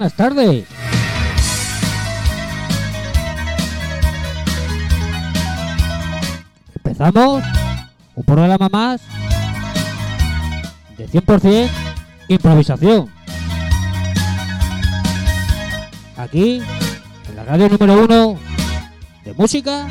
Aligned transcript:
buenas 0.00 0.16
tardes. 0.16 0.64
Empezamos 6.74 7.44
un 8.14 8.24
programa 8.24 8.70
más 8.70 9.02
de 10.96 11.06
100% 11.06 11.68
improvisación. 12.28 13.10
Aquí, 16.16 16.62
en 17.28 17.36
la 17.36 17.44
radio 17.44 17.68
número 17.68 18.04
uno 18.04 18.38
de 19.22 19.34
música, 19.34 19.86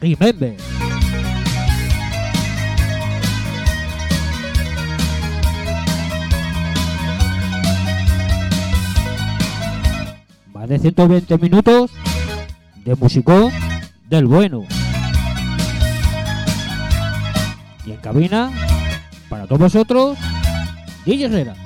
y 0.00 0.14
Remember. 0.14 0.63
320 10.78 11.38
minutos 11.38 11.92
de 12.84 12.96
musicón 12.96 13.52
del 14.08 14.26
bueno. 14.26 14.64
Y 17.86 17.92
en 17.92 17.96
cabina, 17.98 18.50
para 19.28 19.46
todos 19.46 19.60
vosotros, 19.60 20.18
DJ 21.06 21.26
Herrera. 21.26 21.63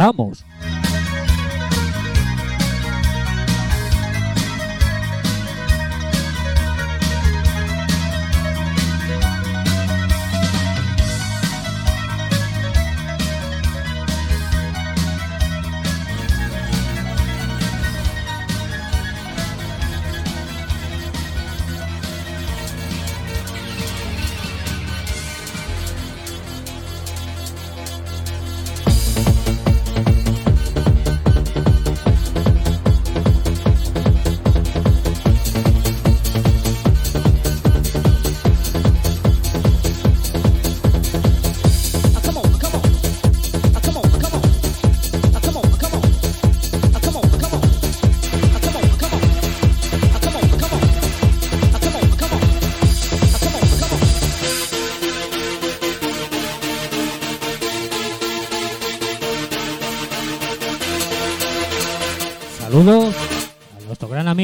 Ramos. 0.00 0.46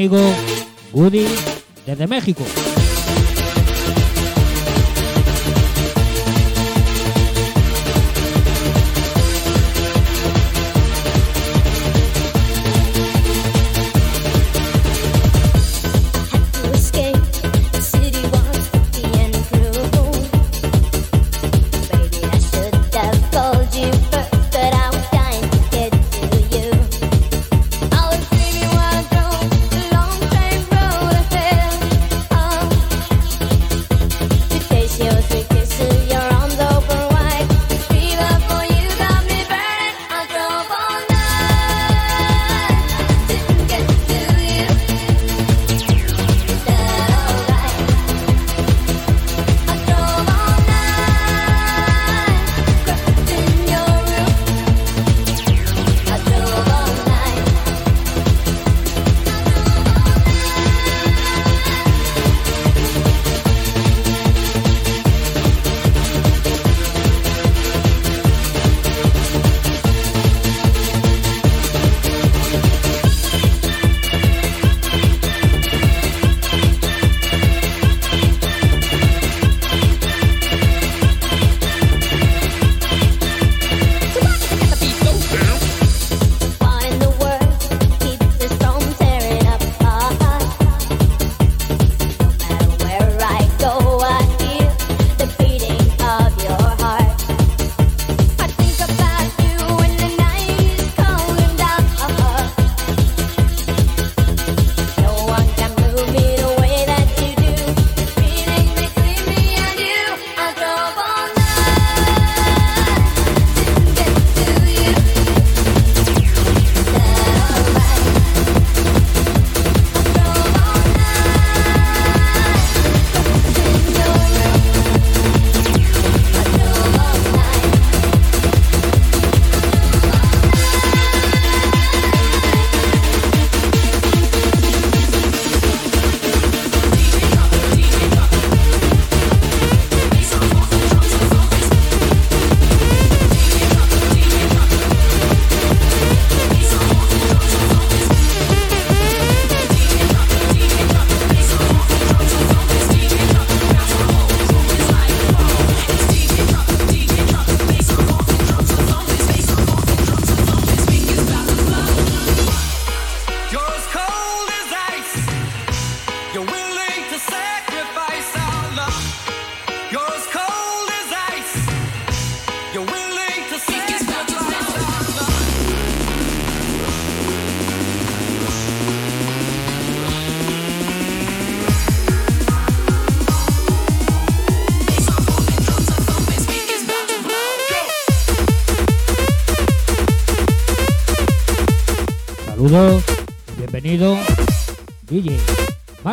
amigo 0.07 0.33
Woody 0.93 1.27
desde 1.85 2.07
México. 2.07 2.43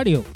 Radio. 0.04 0.33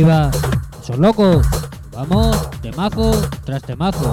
Arriba. 0.00 0.30
Esos 0.82 0.98
locos. 0.98 1.46
Vamos, 1.92 2.50
temazo 2.62 3.12
tras 3.44 3.62
temazo. 3.62 4.10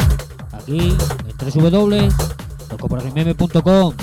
Aquí 0.51 0.98
en 1.00 1.72
www.locoporrimeme.com 1.72 3.94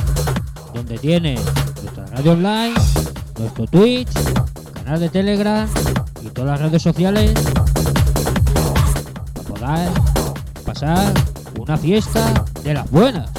donde 0.72 0.96
tiene 0.98 1.34
nuestra 1.82 2.06
radio 2.06 2.32
online, 2.32 2.72
nuestro 3.38 3.66
Twitch, 3.66 4.08
canal 4.72 4.98
de 4.98 5.10
Telegram 5.10 5.68
y 6.22 6.28
todas 6.28 6.58
las 6.58 6.68
redes 6.68 6.80
sociales 6.82 7.34
para 9.34 9.46
poder 9.46 9.90
pasar 10.64 11.12
una 11.58 11.76
fiesta 11.76 12.46
de 12.62 12.72
las 12.74 12.90
buenas. 12.90 13.30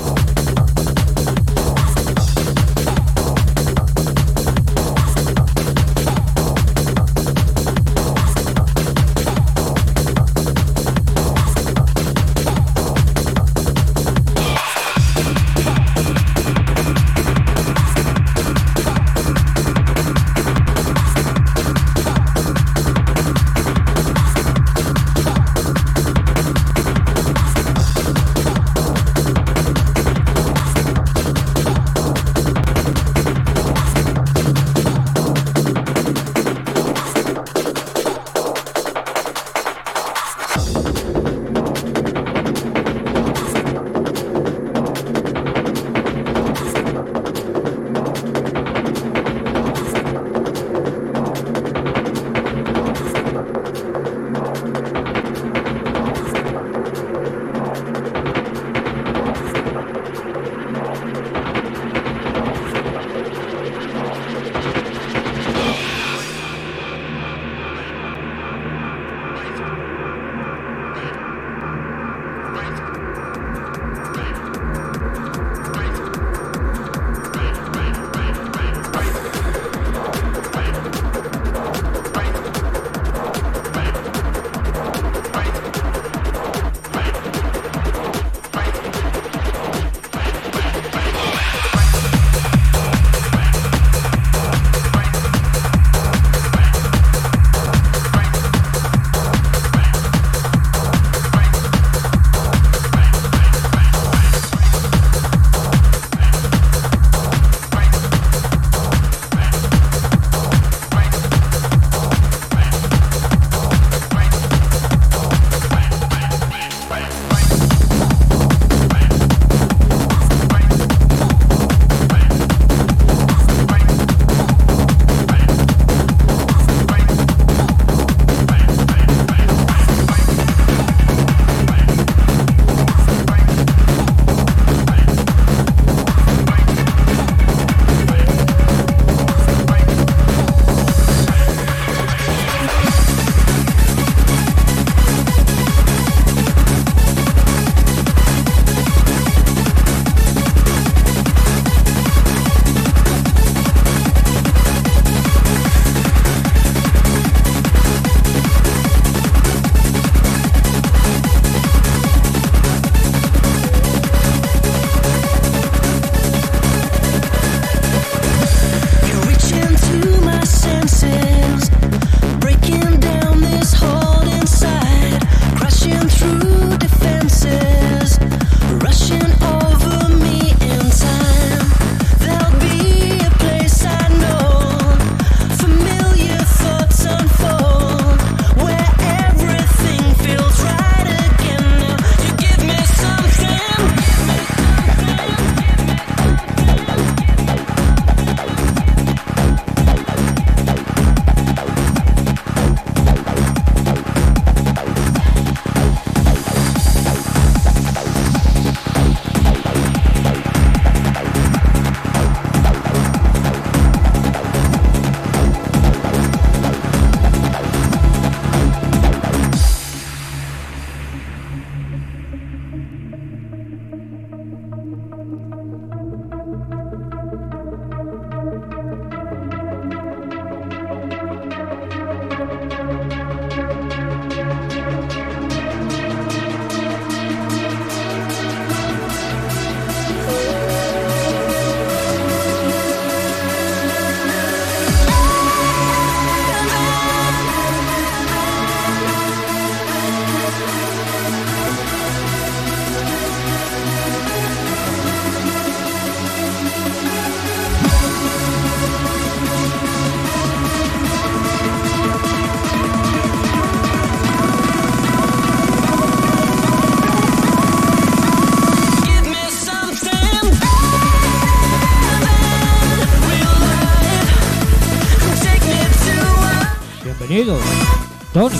Don. 278.35 278.51
Un 278.51 278.59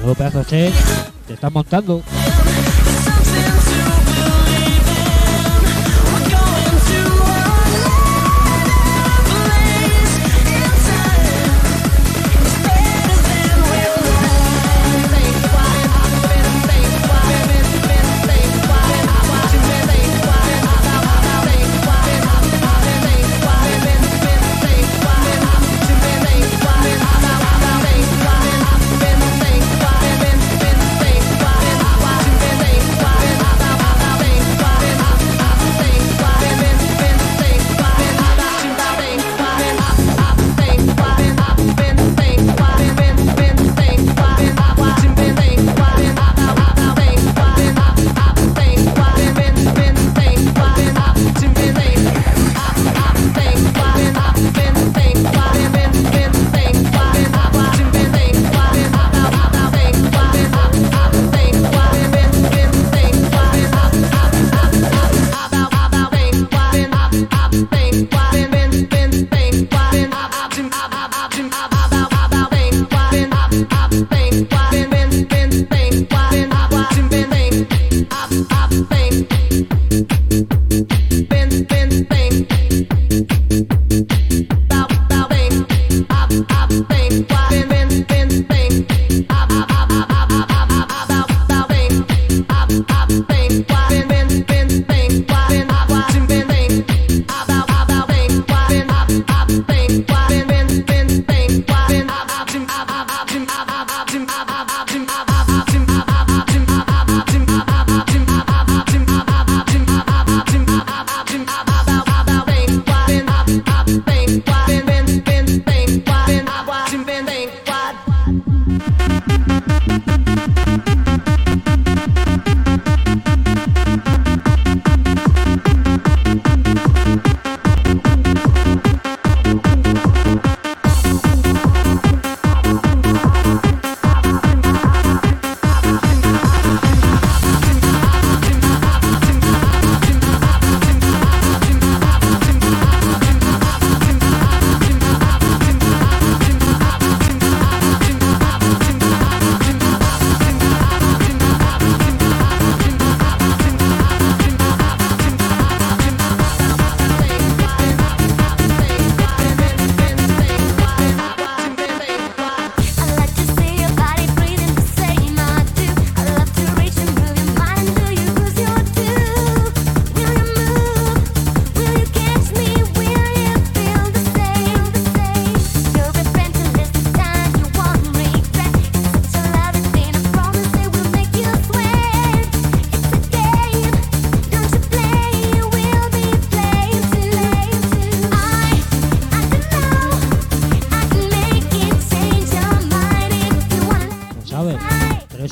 nuevo 0.00 0.14
pedazo 0.16 0.40
de. 0.40 0.72
Te 1.28 1.34
estás 1.34 1.52
montando. 1.52 2.02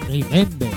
Remember. 0.07 0.74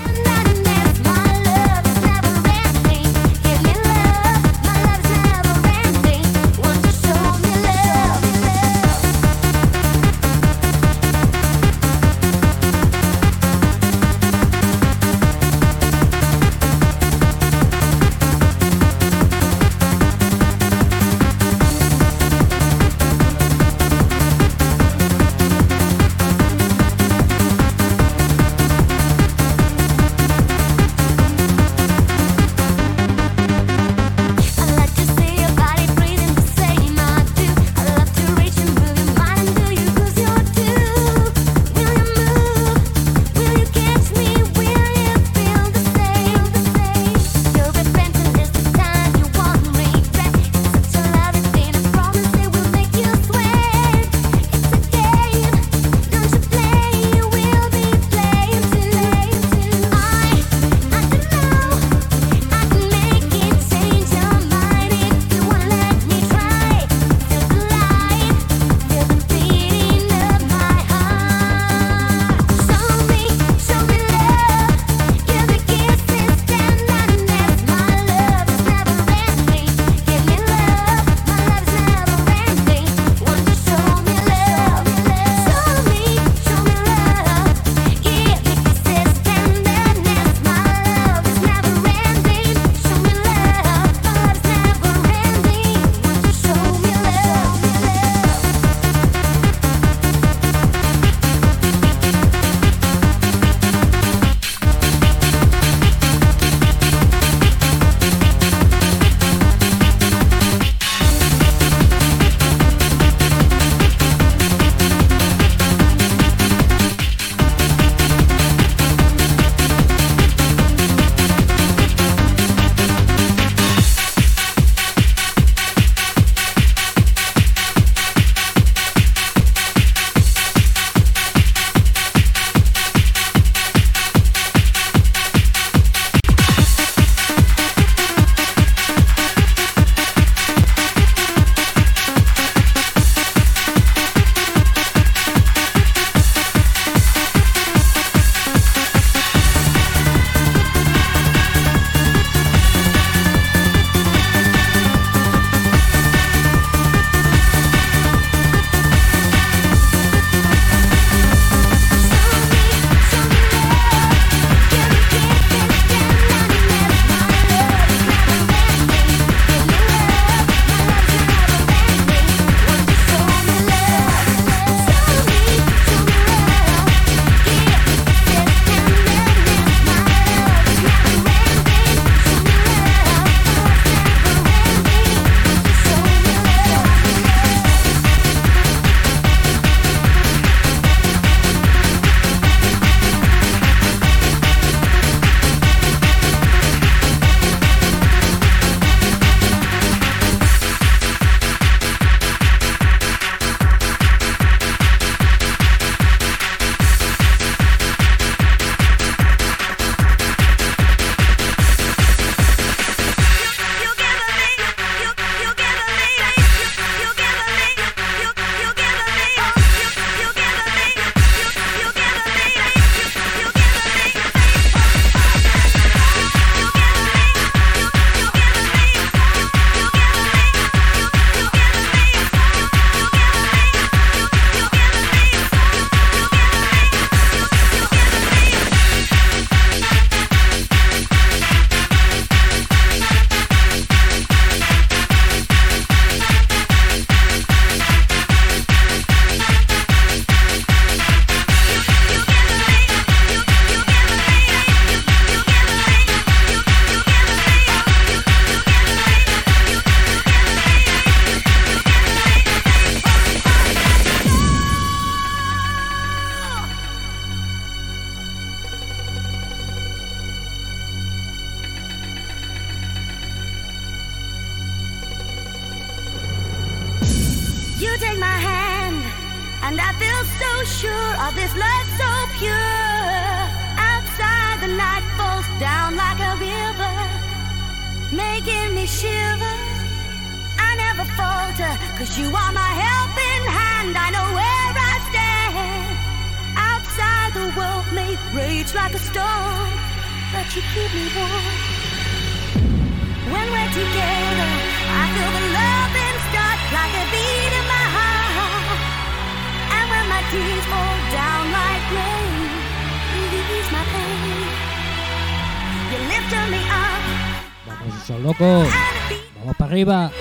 Arriba. 319.79 320.11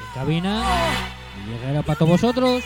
En 0.00 0.14
cabina. 0.14 0.64
Y 1.46 1.66
llega 1.66 1.82
para 1.82 1.98
todos 1.98 2.10
vosotros. 2.10 2.64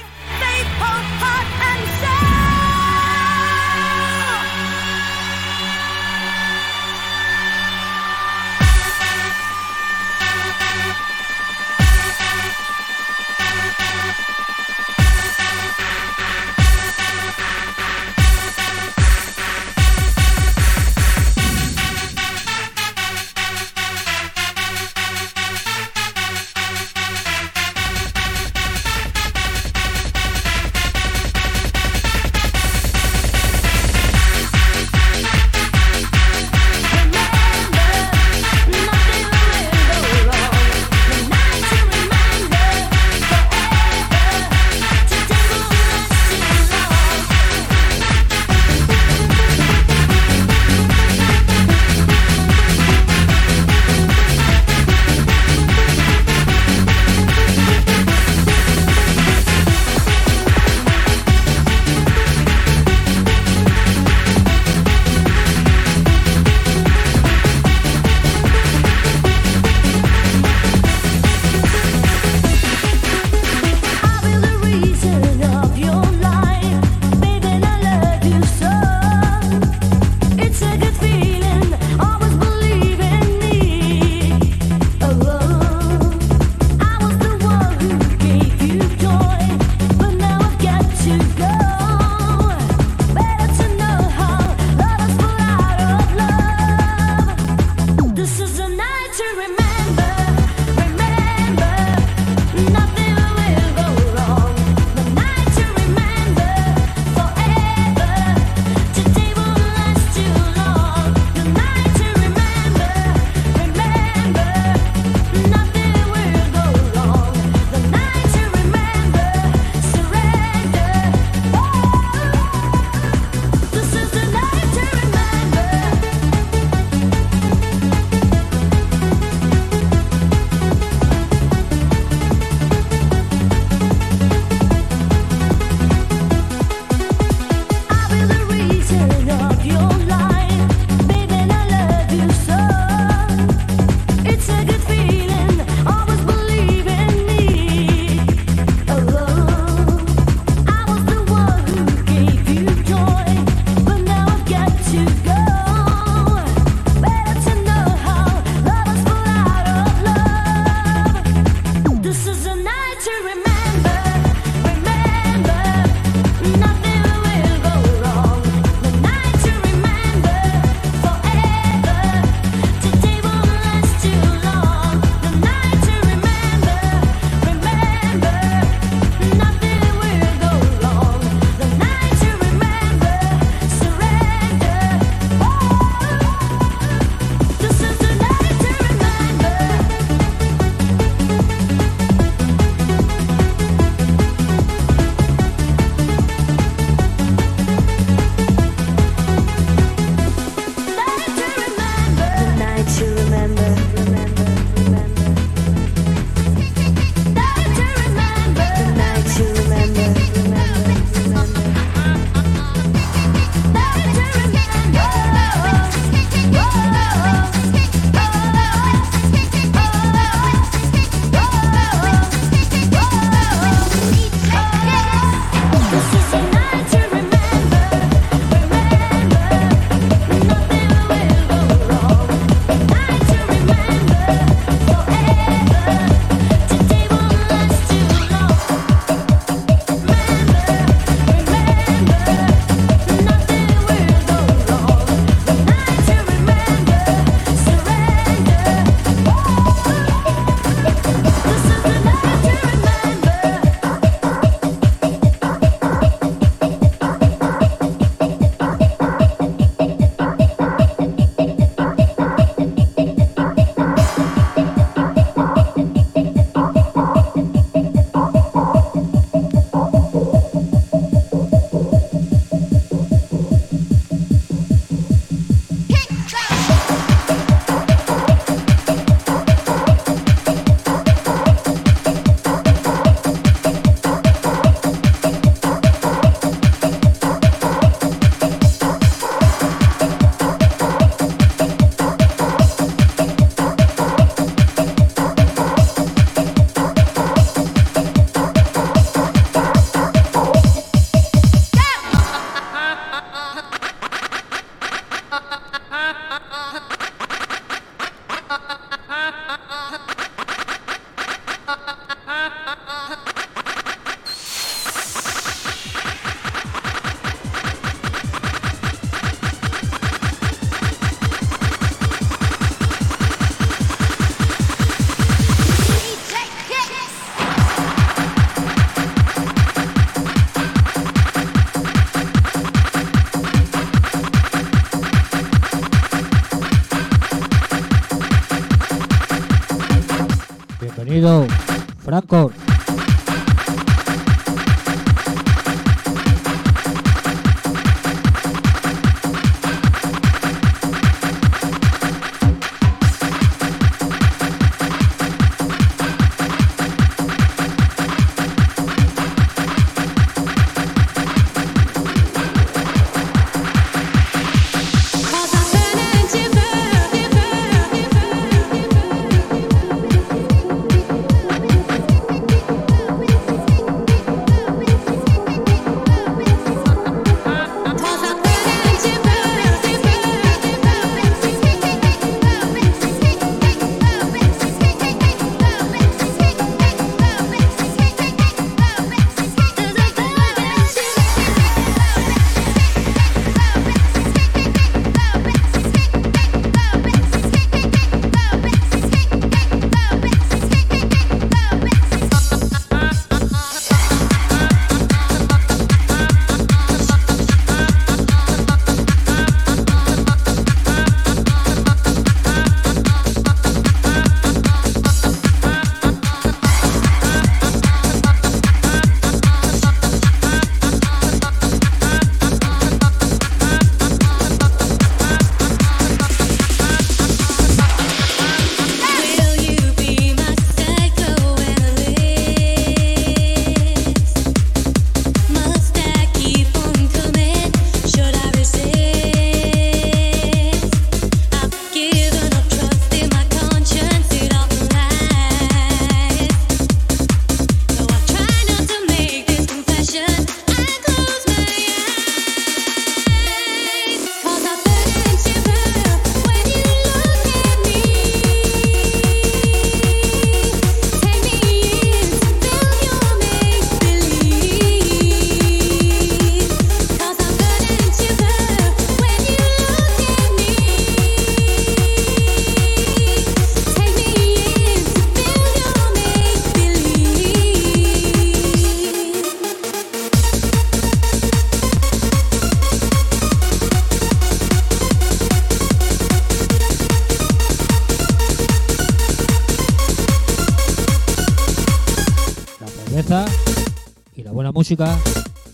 y 494.36 494.42
la 494.42 494.52
buena 494.52 494.72
música 494.72 495.18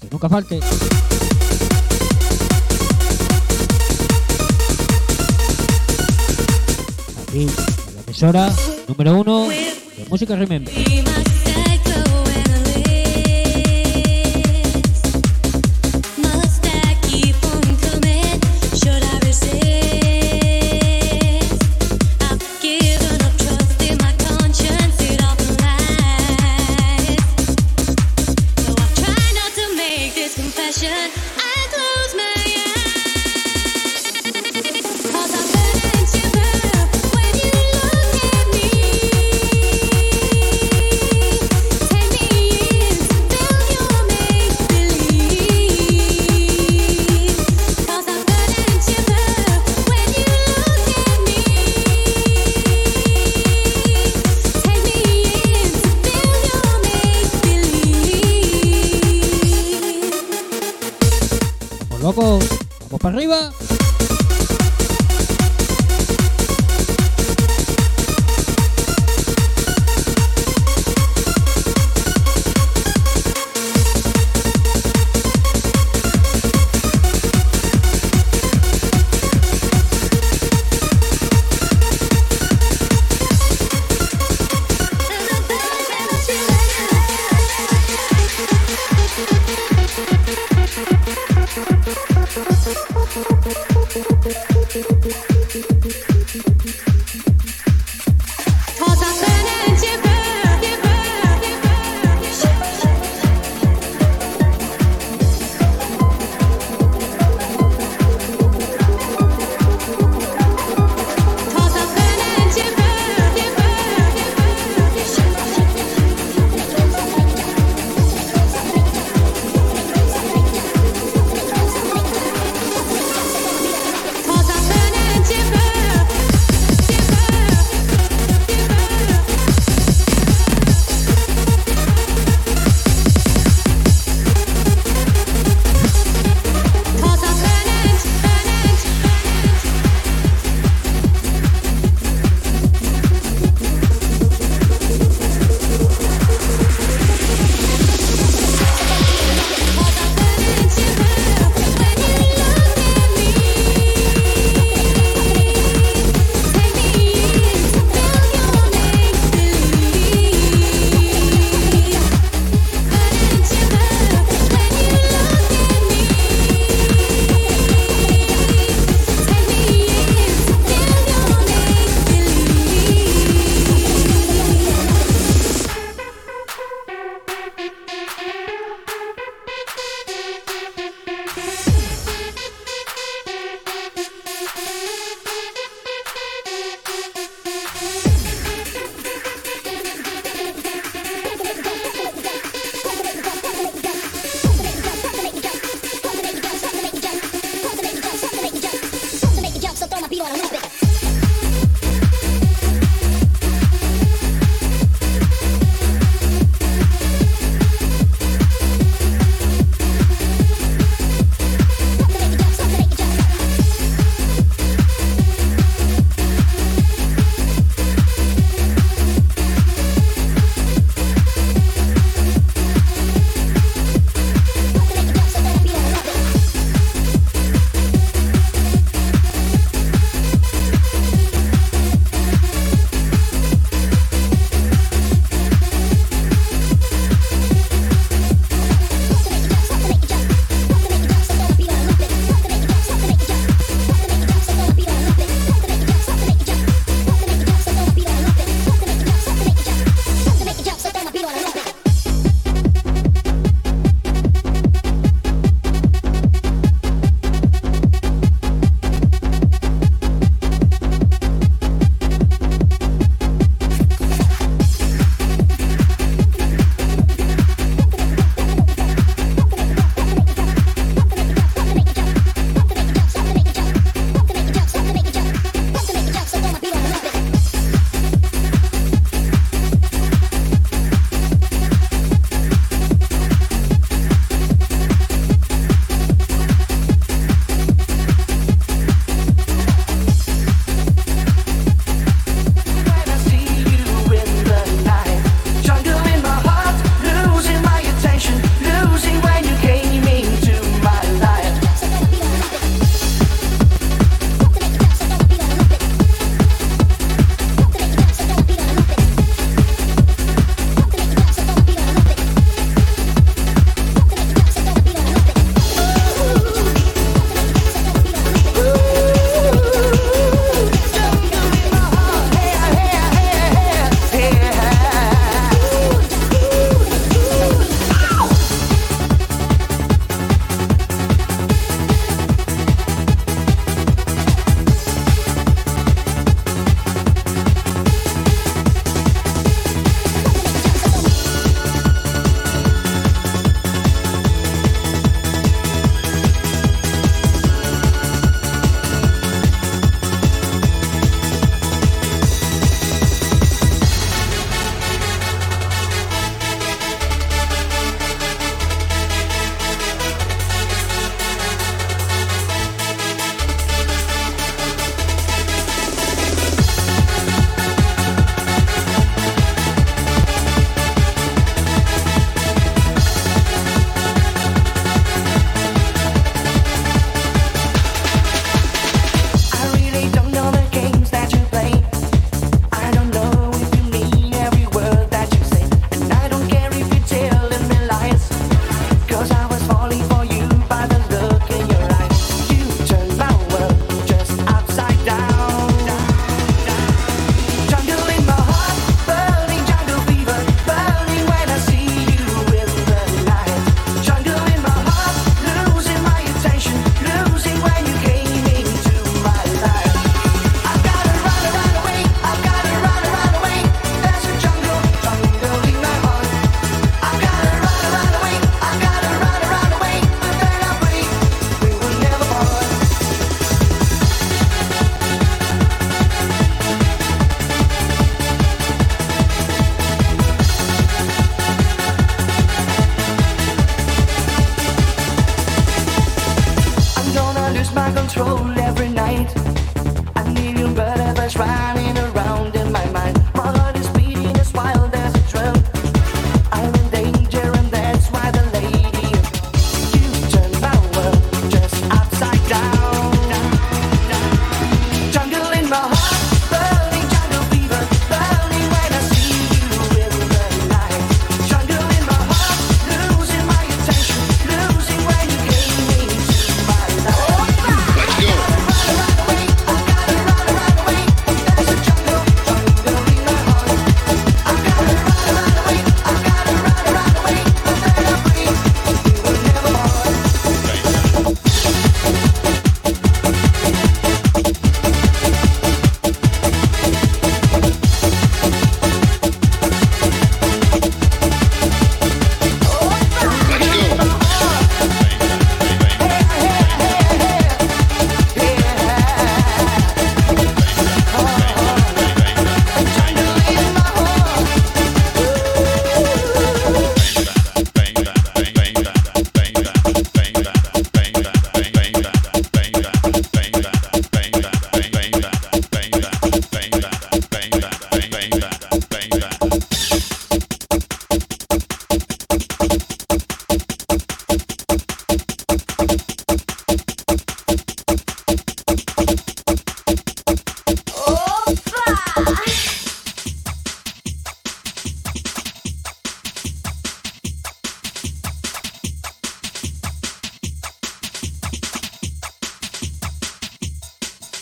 que 0.01 0.09
nunca 0.11 0.29
falte. 0.29 0.61
Aquí, 7.27 7.47
la 7.95 8.01
emisora 8.07 8.53
número 8.87 9.21
uno 9.21 9.49
de 9.49 10.07
Música 10.09 10.37
Remember. 10.37 10.73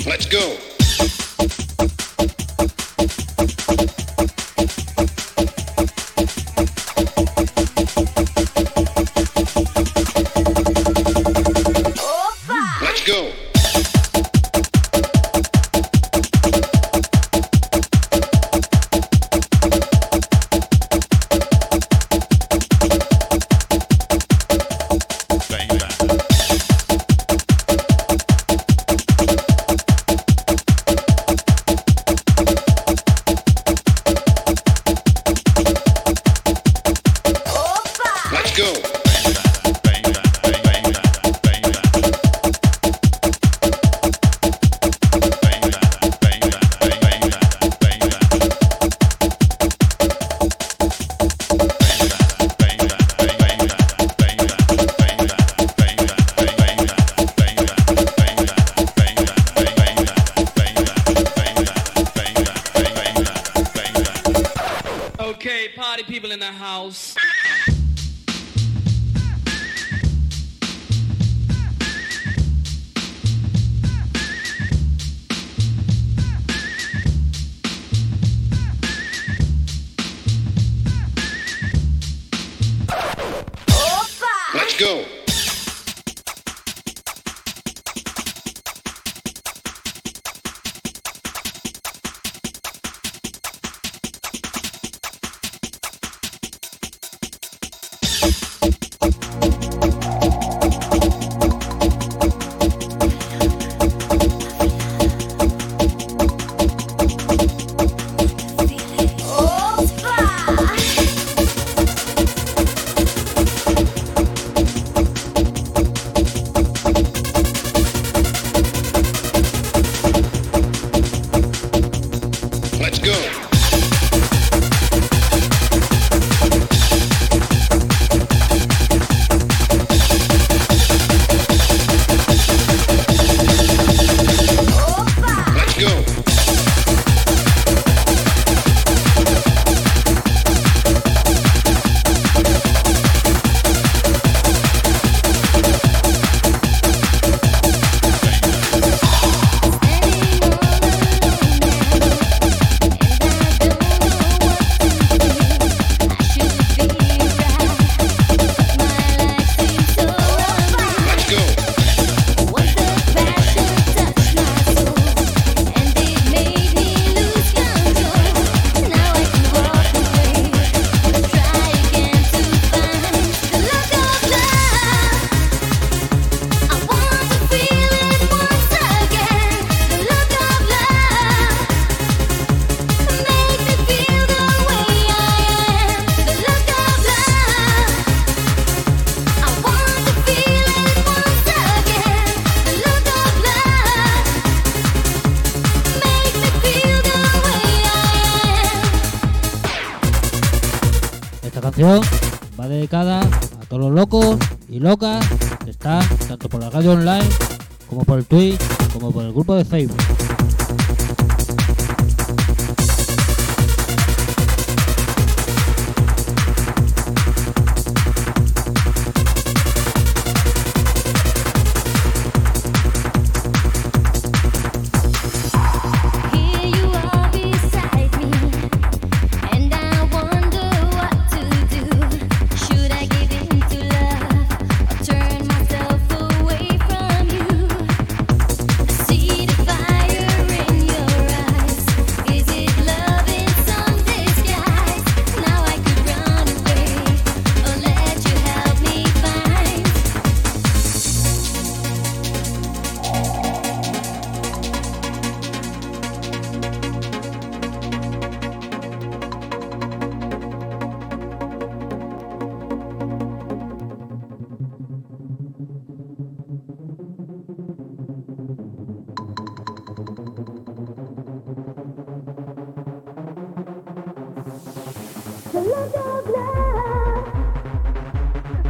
Let's 0.06 0.24
go. 0.24 0.75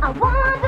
I 0.02 0.10
want 0.18 0.65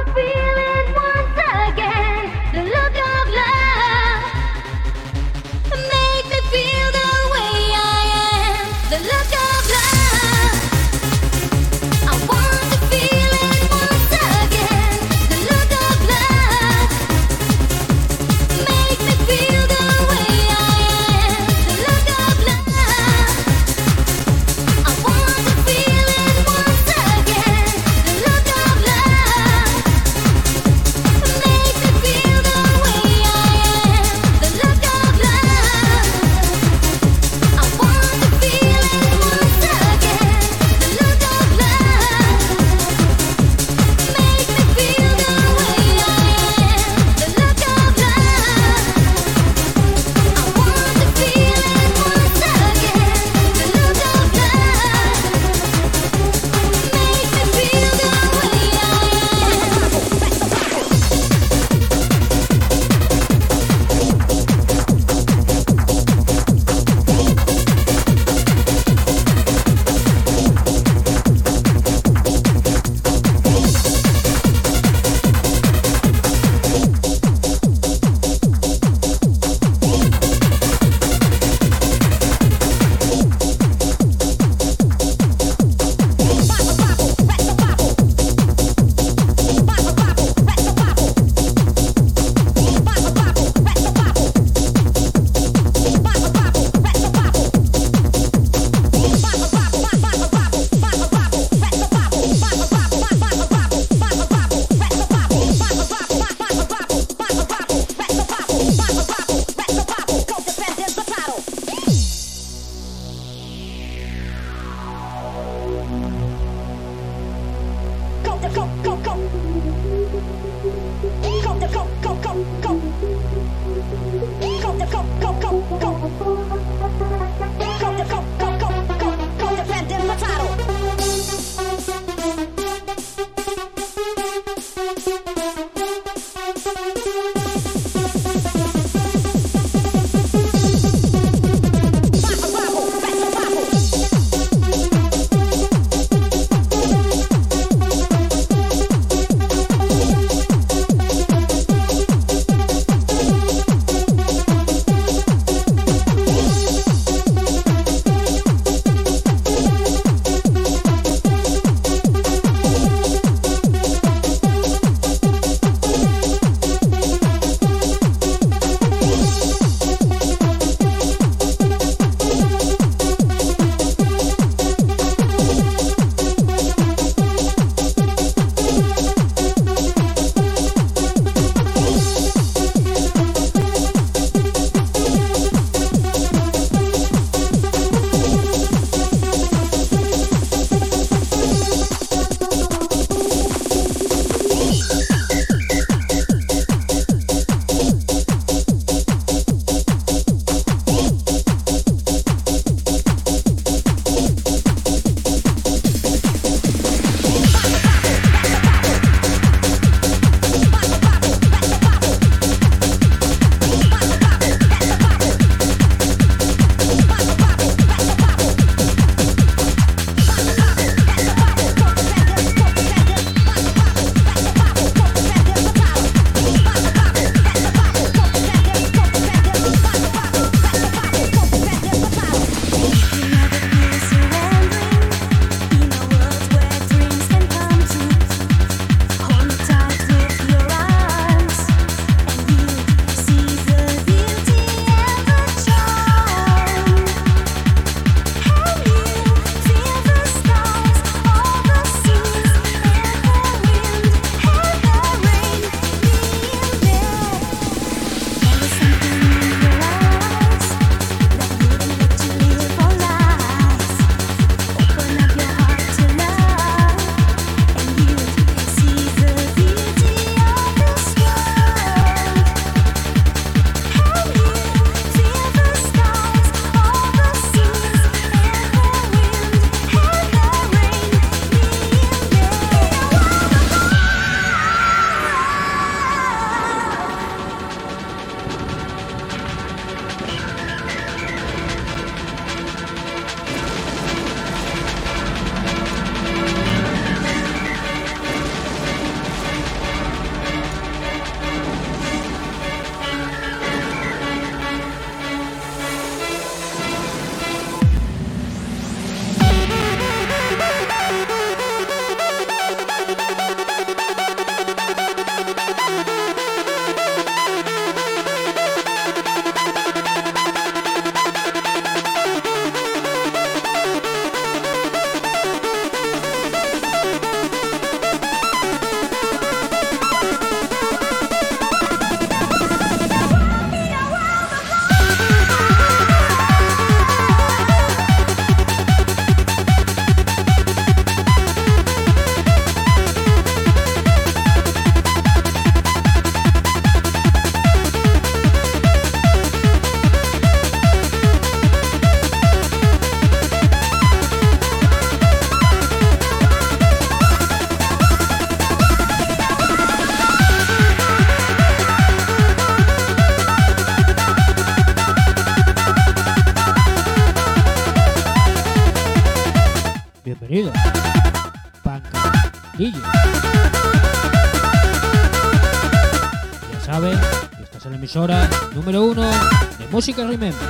de 380.17 380.19
música 380.23 380.27
Remember. 380.27 380.69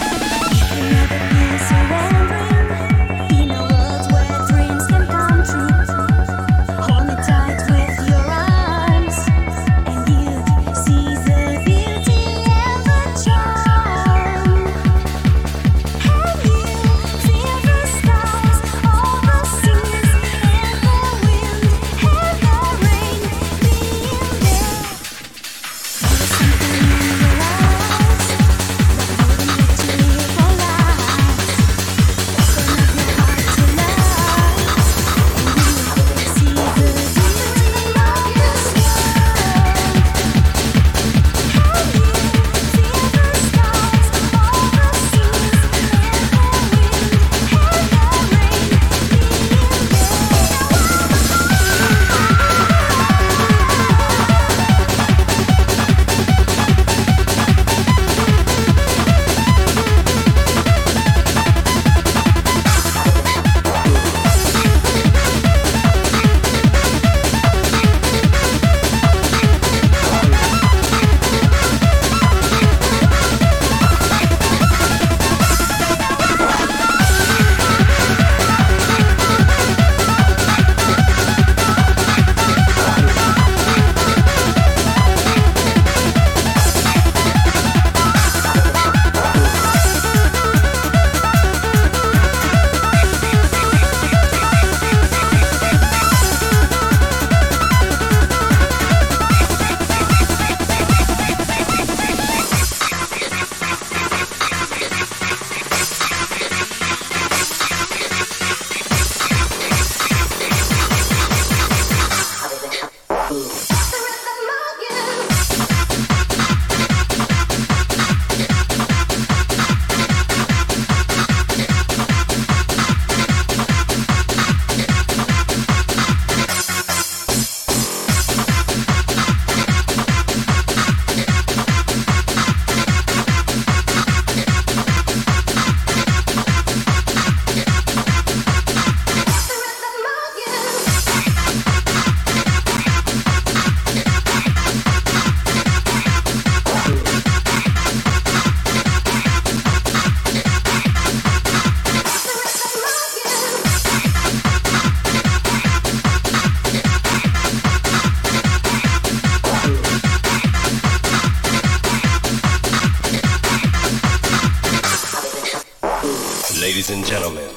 Ladies 166.62 166.92
and 166.92 167.04
gentlemen, 167.04 167.50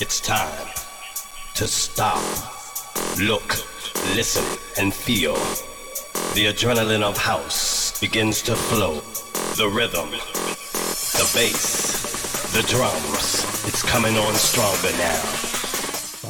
it's 0.00 0.20
time 0.20 0.68
to 1.56 1.66
stop, 1.66 2.22
look, 3.18 3.56
listen, 4.14 4.44
and 4.78 4.94
feel. 4.94 5.34
The 6.34 6.46
adrenaline 6.52 7.02
of 7.02 7.16
house 7.18 7.98
begins 8.00 8.42
to 8.42 8.54
flow. 8.54 9.00
The 9.56 9.68
rhythm, 9.68 10.08
the 10.08 11.28
bass, 11.34 12.52
the 12.52 12.62
drums. 12.68 13.42
It's 13.66 13.82
coming 13.82 14.16
on 14.16 14.34
stronger 14.34 14.96
now. 14.98 15.20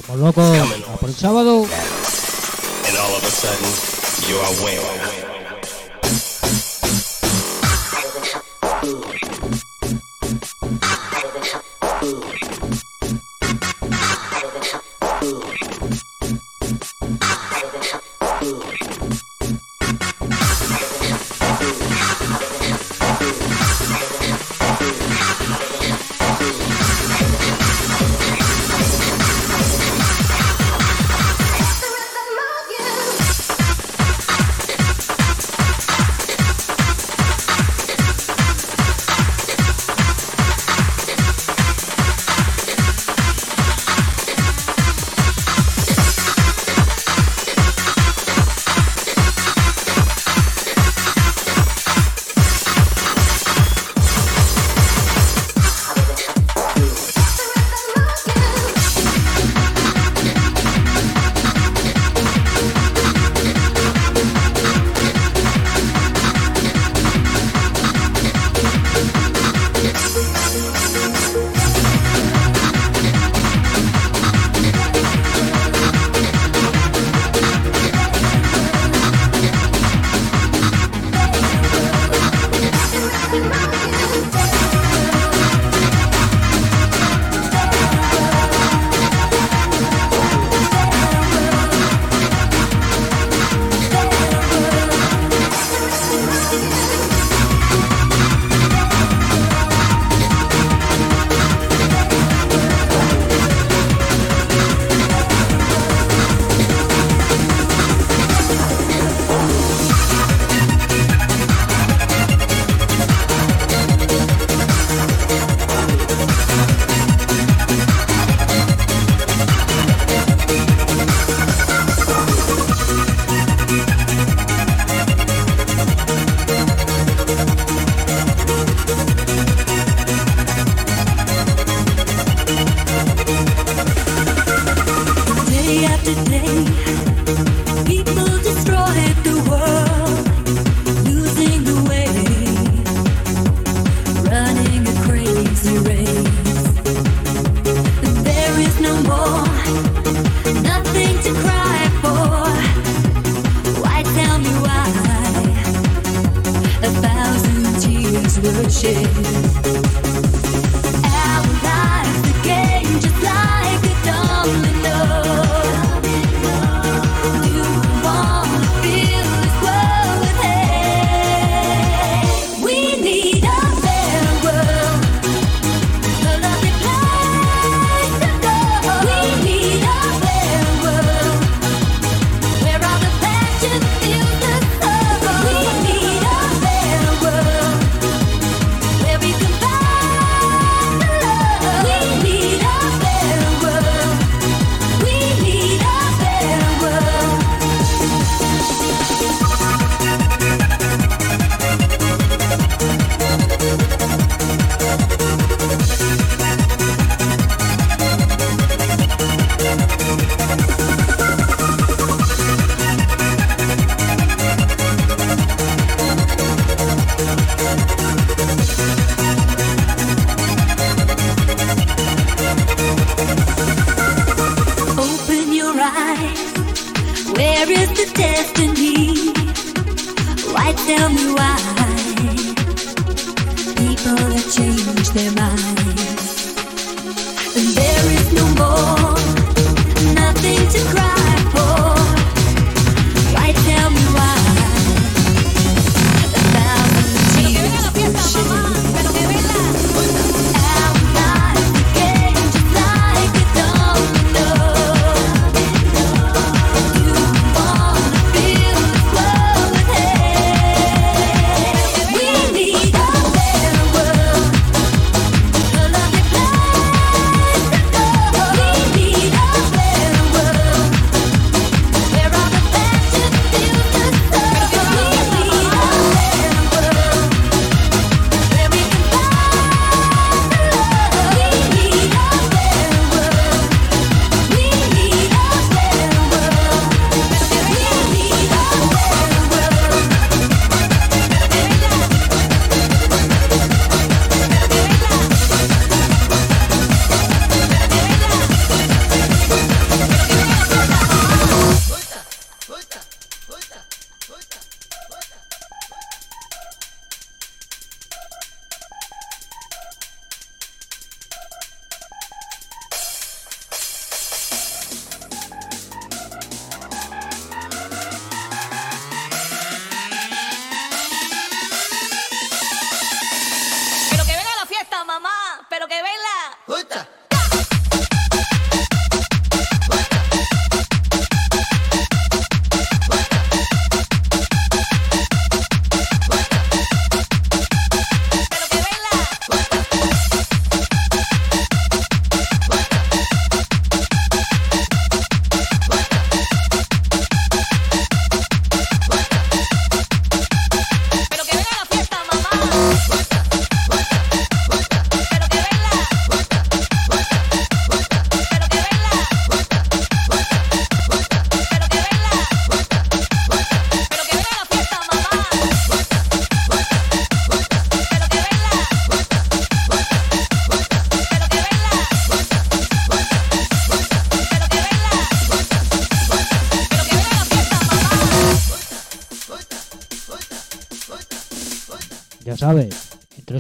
Vamos 0.08 0.20
locos, 0.22 0.88
a 0.88 0.96
por 0.96 1.10
el 1.10 1.14
sábado. 1.14 1.64
And 2.88 2.96
all 2.96 3.14
of 3.14 3.22
a 3.22 3.30
sudden, 3.30 4.30
you're 4.30 4.62
aware. 4.62 5.43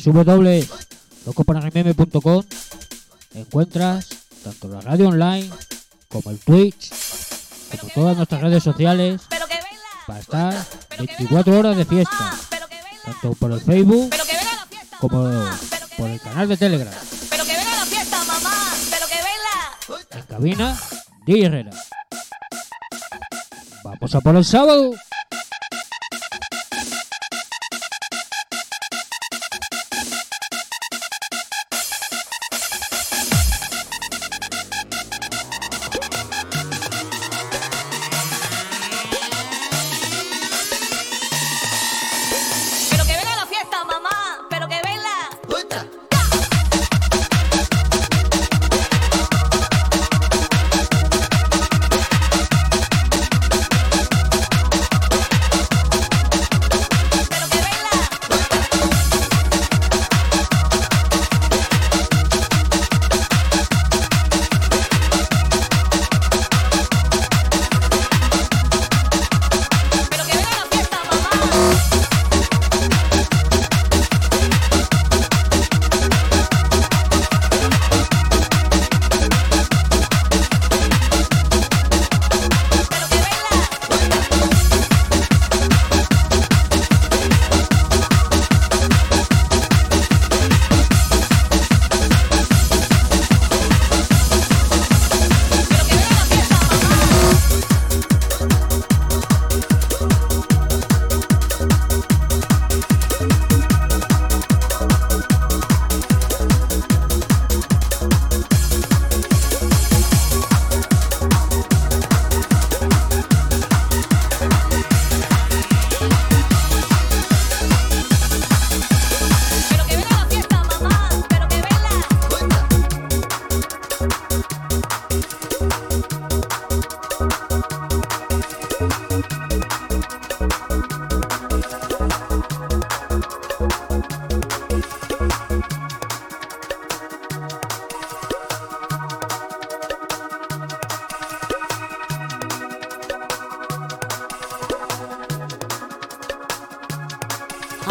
www.locosparamm.com 0.04 2.44
encuentras 3.34 4.08
tanto 4.42 4.68
la 4.68 4.80
radio 4.80 5.08
online 5.08 5.50
como 6.08 6.30
el 6.30 6.38
Twitch, 6.38 6.90
como 7.80 7.92
todas 7.92 8.16
nuestras 8.16 8.40
redes 8.42 8.62
sociales, 8.62 9.22
para 10.06 10.20
estar 10.20 10.54
24 10.98 11.58
horas 11.58 11.76
de 11.76 11.84
fiesta, 11.84 12.32
tanto 13.04 13.34
por 13.34 13.50
el 13.52 13.60
Facebook 13.60 14.14
como 15.00 15.44
por 15.96 16.10
el 16.10 16.20
canal 16.20 16.48
de 16.48 16.56
Telegram. 16.56 16.94
En 20.10 20.22
cabina, 20.22 20.78
de 21.26 21.44
Herrera. 21.44 21.72
Vamos 23.82 24.14
a 24.14 24.20
por 24.20 24.36
el 24.36 24.44
sábado. 24.44 24.92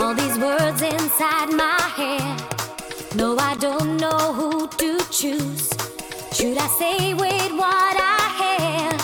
All 0.03 0.13
these 0.13 0.38
words 0.38 0.81
inside 0.81 1.49
my 1.53 1.80
head. 1.95 3.15
No, 3.15 3.38
I 3.38 3.55
don't 3.55 3.95
know 3.95 4.34
who 4.34 4.67
to 4.67 4.99
choose. 5.09 5.69
Should 6.34 6.57
I 6.57 6.67
say 6.77 7.13
with 7.13 7.51
what 7.53 7.95
I 8.17 8.21
have? 8.41 9.01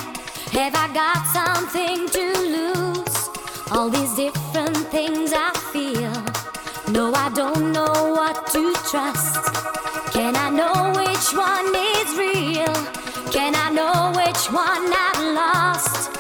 Have 0.60 0.76
I 0.76 0.88
got 1.02 1.22
something 1.38 2.00
to 2.18 2.26
lose? 2.56 3.18
All 3.72 3.90
these 3.90 4.14
different 4.16 4.78
things 4.96 5.32
I 5.34 5.52
feel. 5.72 6.18
No, 6.94 7.14
I 7.14 7.30
don't 7.34 7.72
know 7.72 7.98
what 8.20 8.48
to 8.52 8.74
trust. 8.92 9.40
Can 10.12 10.36
I 10.36 10.50
know 10.50 10.78
which 11.00 11.28
one 11.34 11.70
is 11.96 12.10
real? 12.26 12.76
Can 13.32 13.56
I 13.56 13.70
know 13.72 14.12
which 14.20 14.44
one 14.52 14.86
I've 15.08 15.24
lost? 15.42 16.19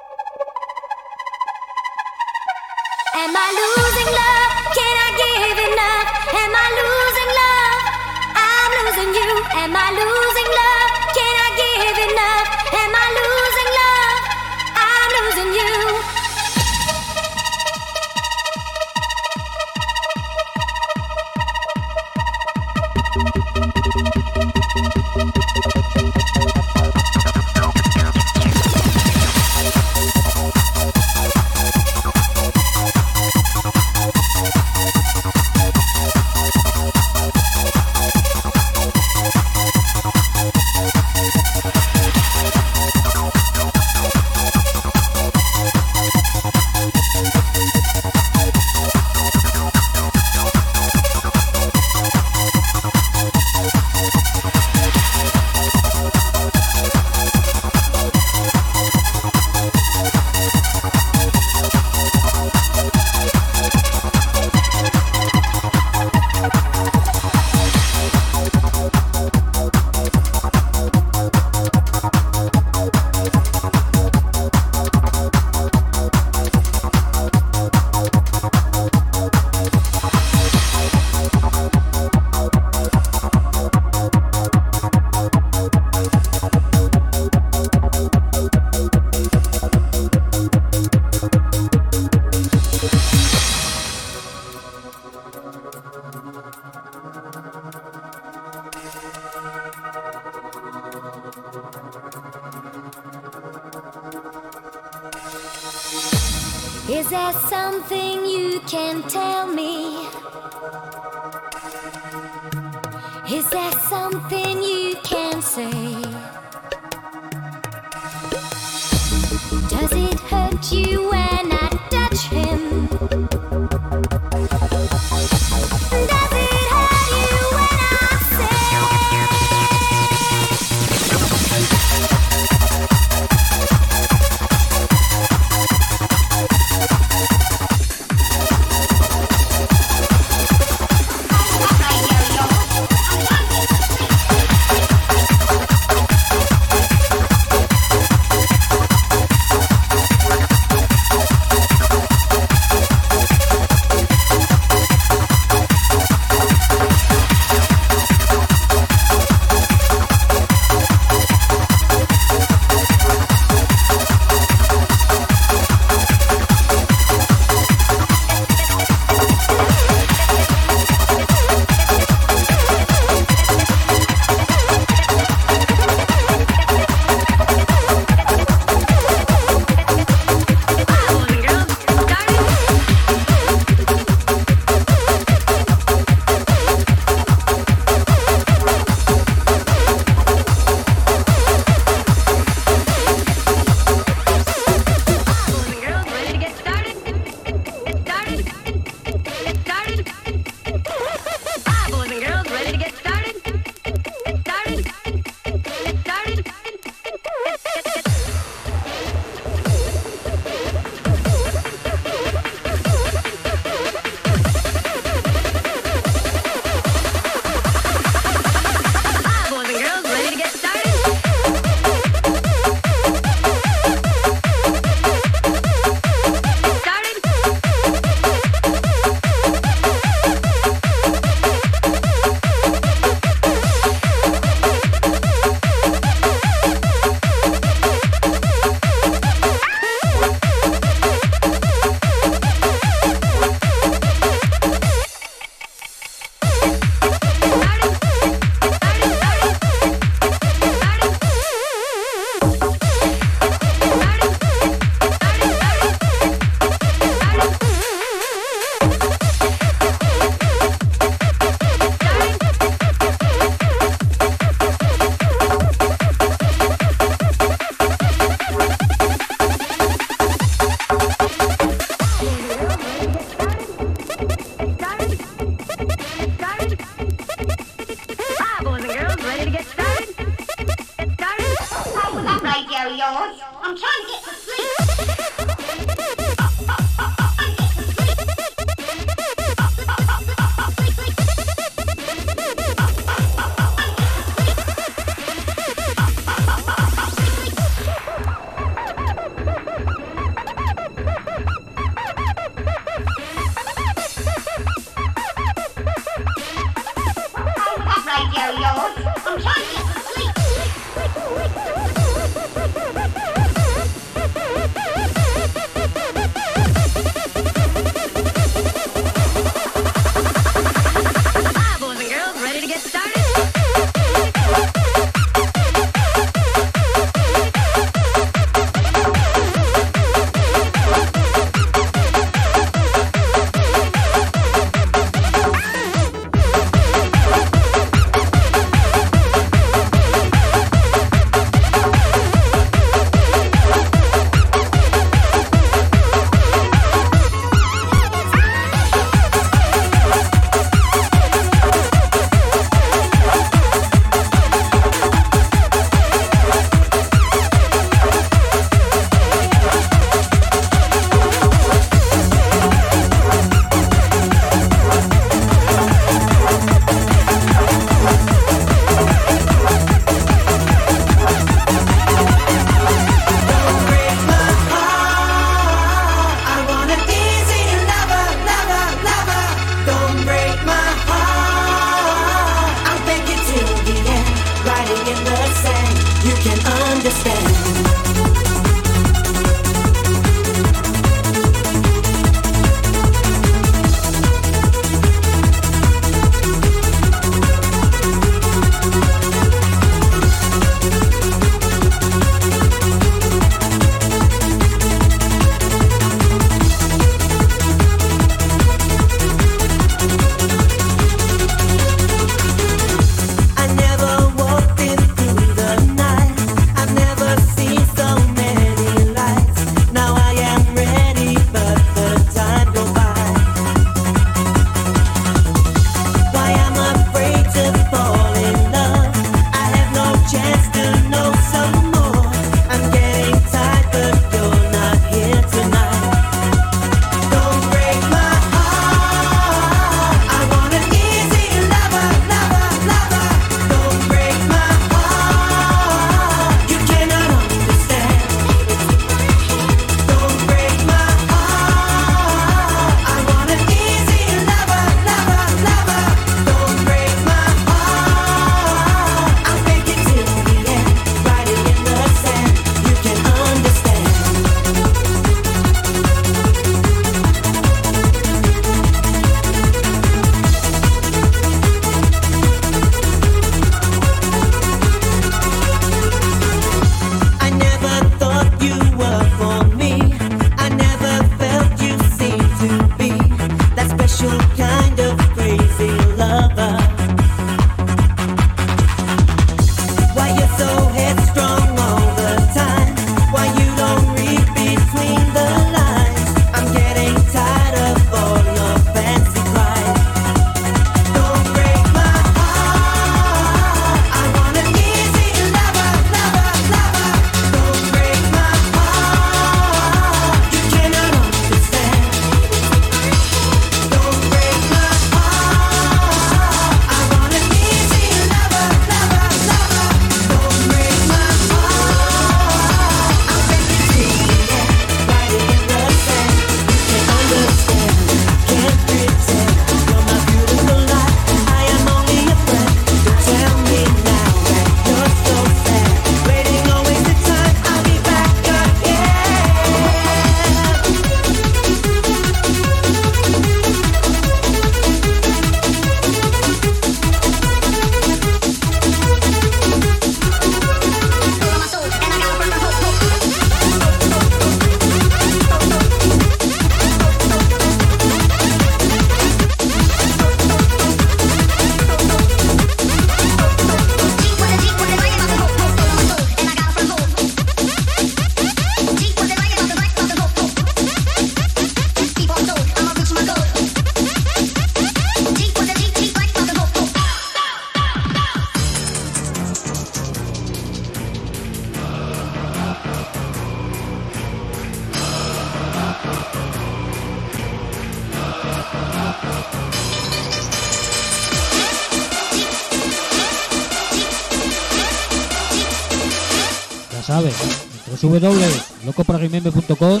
remember.com 599.22 600.00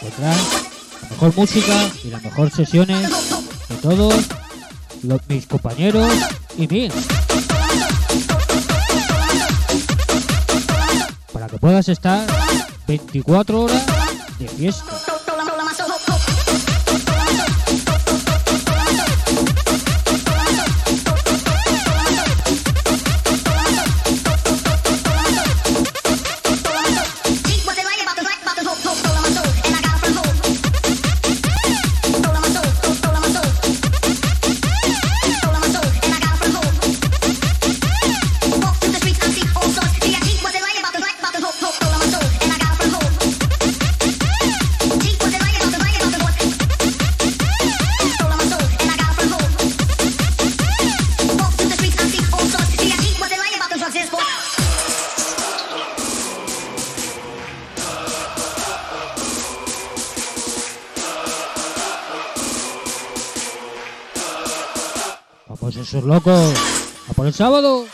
encontrarás 0.00 0.62
la 1.02 1.08
mejor 1.10 1.36
música 1.36 1.90
y 2.02 2.08
las 2.08 2.22
mejores 2.22 2.54
sesiones 2.54 3.10
de 3.68 3.76
todos 3.76 4.14
los, 5.02 5.20
mis 5.28 5.46
compañeros 5.46 6.10
y 6.56 6.66
mí, 6.66 6.88
Para 11.30 11.46
que 11.48 11.58
puedas 11.58 11.90
estar 11.90 12.26
24 12.86 13.60
horas 13.60 13.86
de 14.38 14.48
fiesta. 14.48 14.93
A 66.16 67.12
por 67.16 67.26
el 67.26 67.34
sábado. 67.34 67.86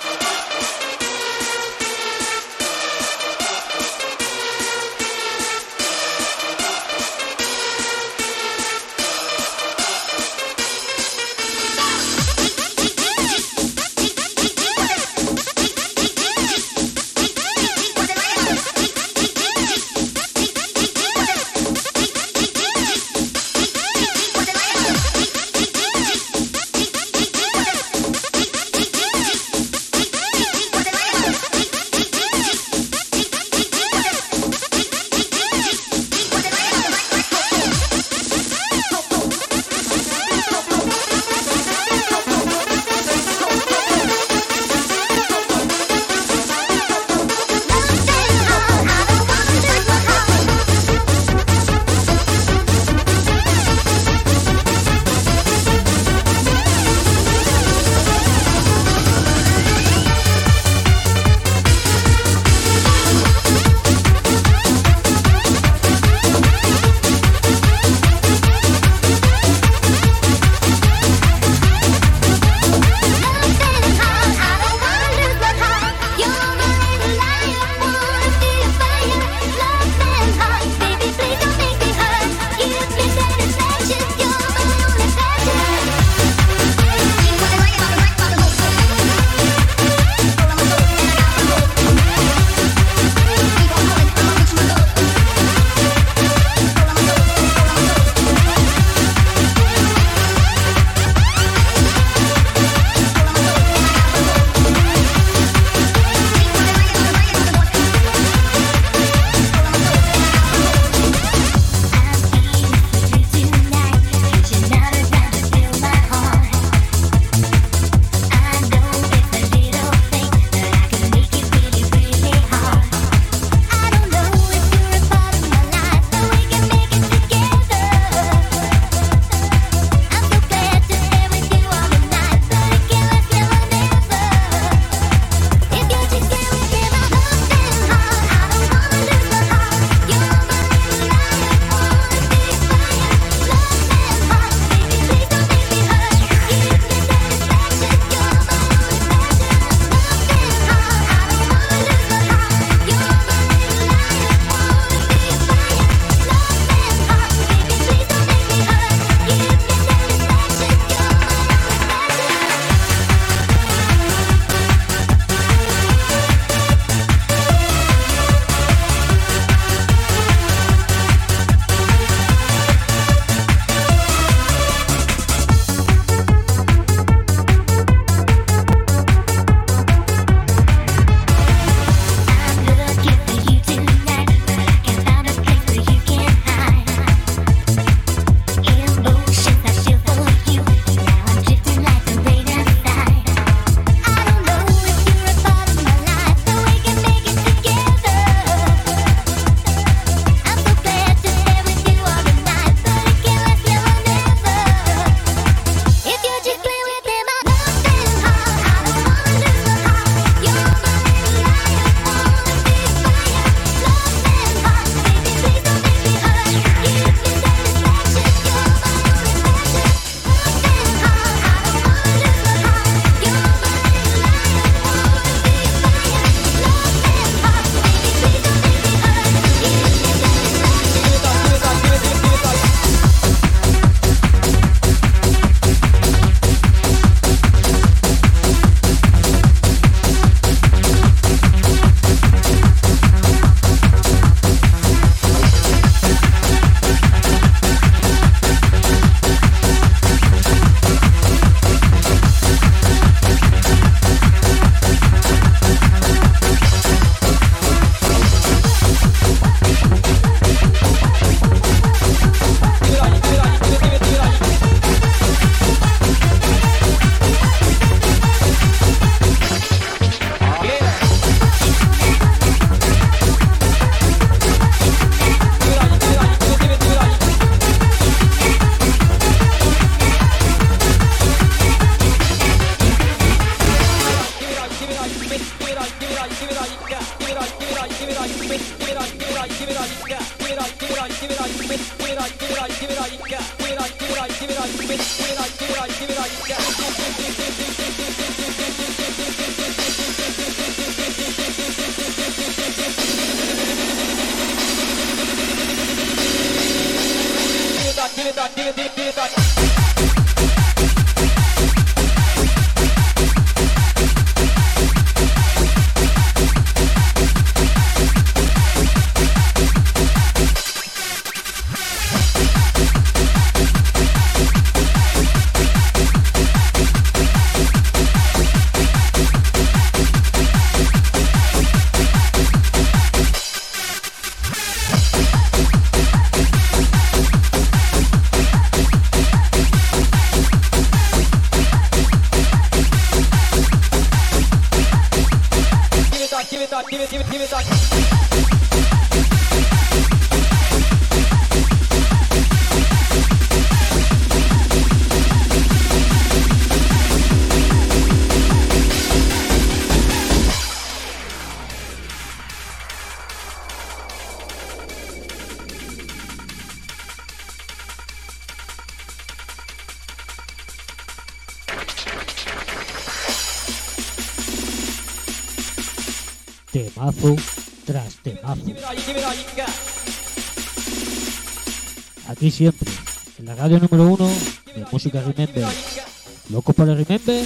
Remember 387.10 387.39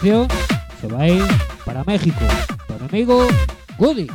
se 0.00 0.86
va 0.88 1.02
a 1.02 1.08
ir 1.08 1.22
para 1.64 1.84
México, 1.84 2.24
tu 2.66 2.84
amigo 2.84 3.26
Goody. 3.76 4.08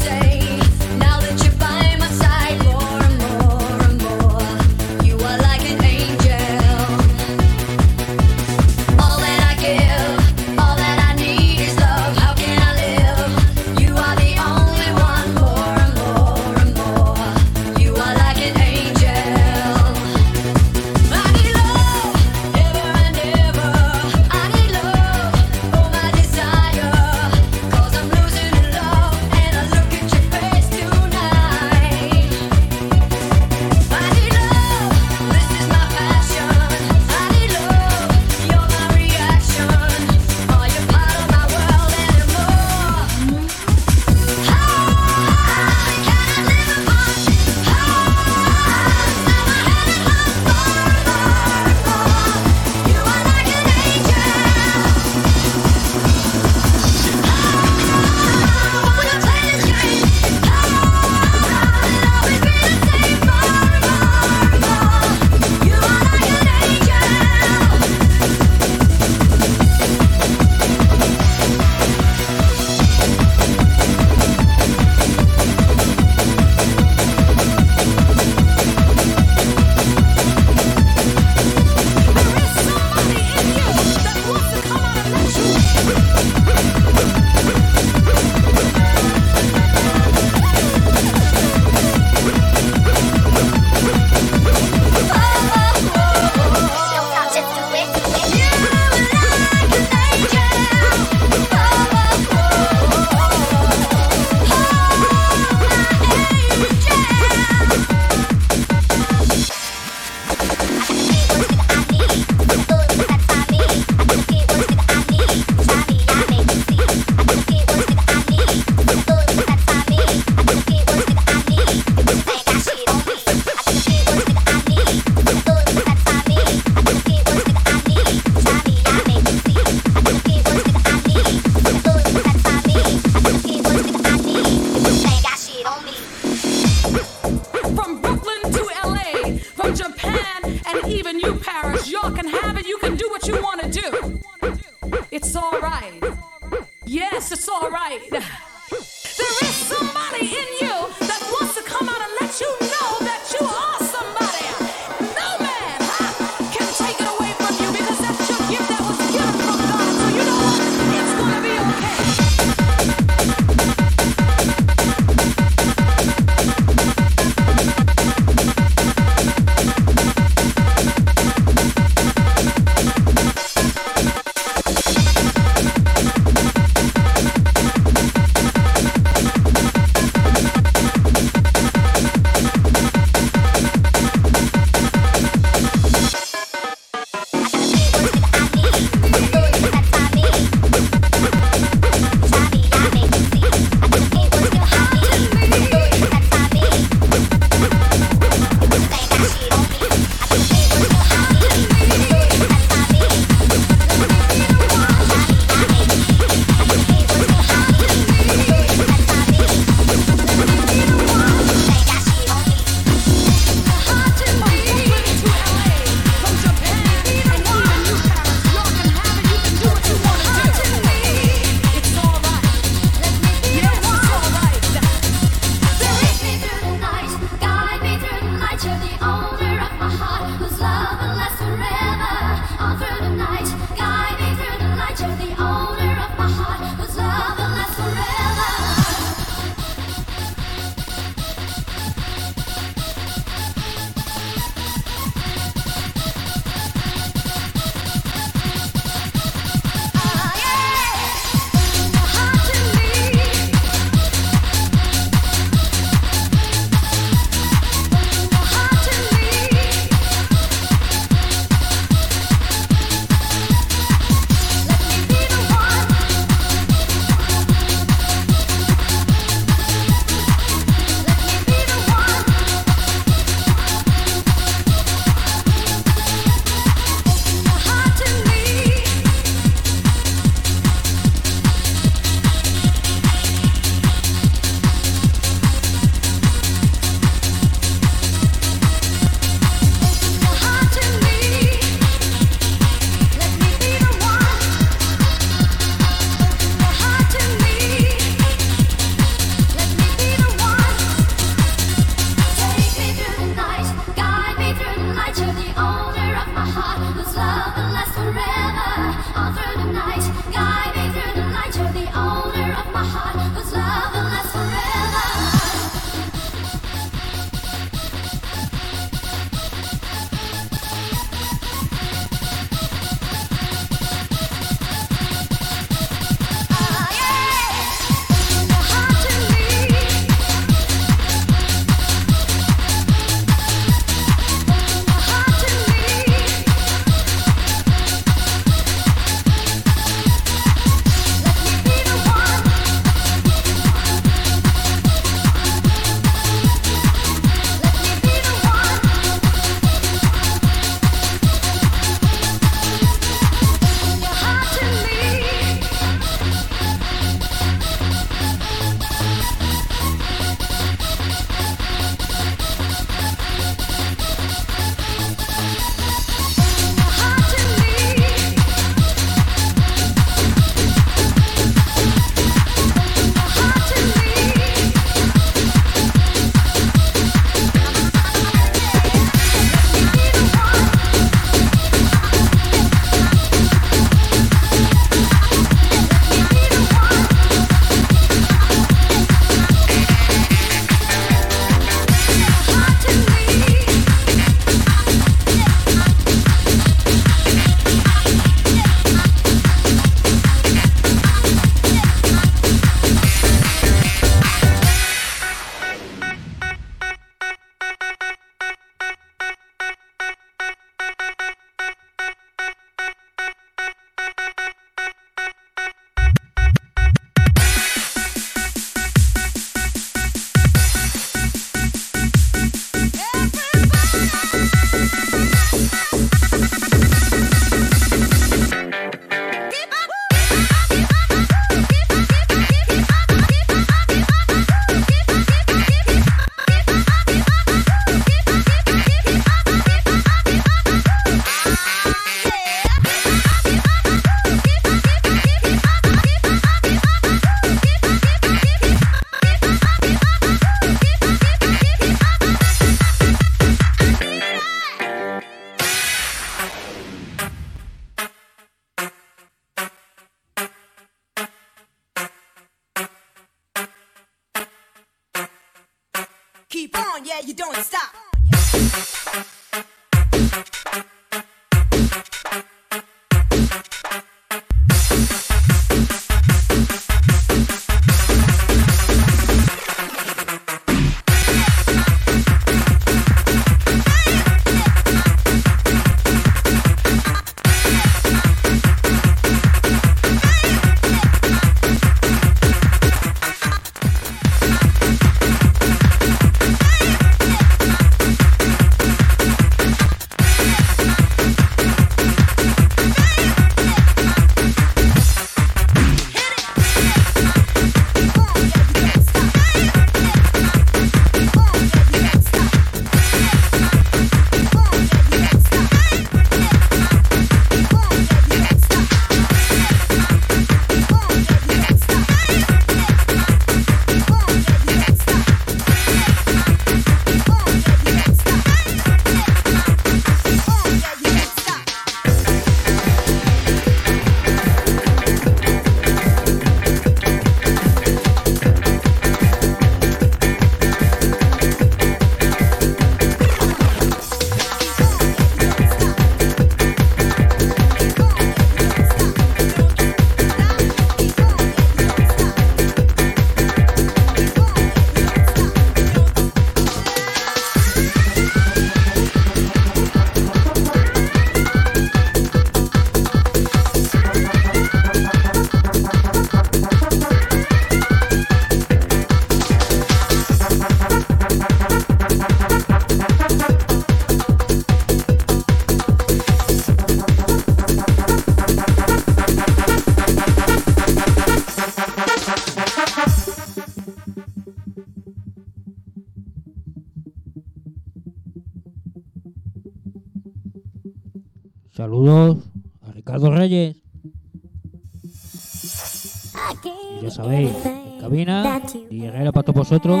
nosotros 599.76 600.00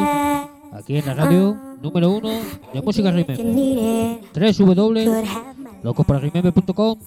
aquí 0.72 0.96
en 0.96 1.04
la 1.04 1.12
radio 1.12 1.54
número 1.82 2.10
uno 2.10 2.30
de 2.72 2.80
música 2.80 3.10
Remember. 3.10 3.36
www.locospararemember.com 4.34 6.98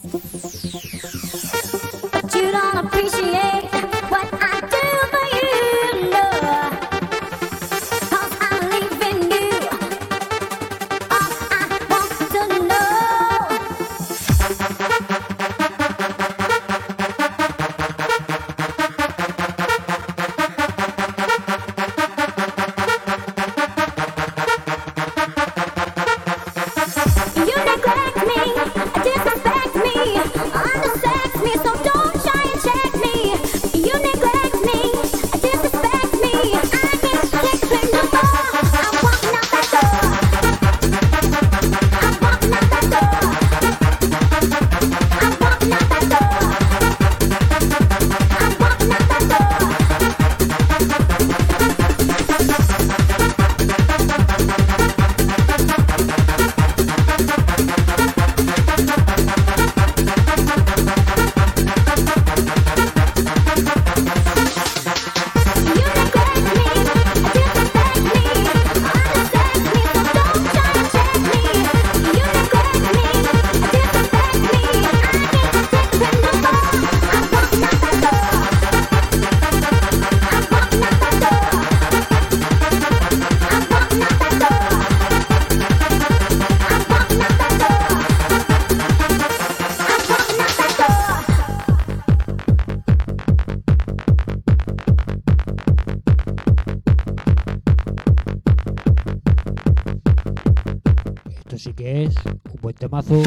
temazo 102.89 103.21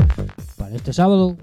para 0.57 0.75
este 0.75 0.93
sábado. 0.93 1.37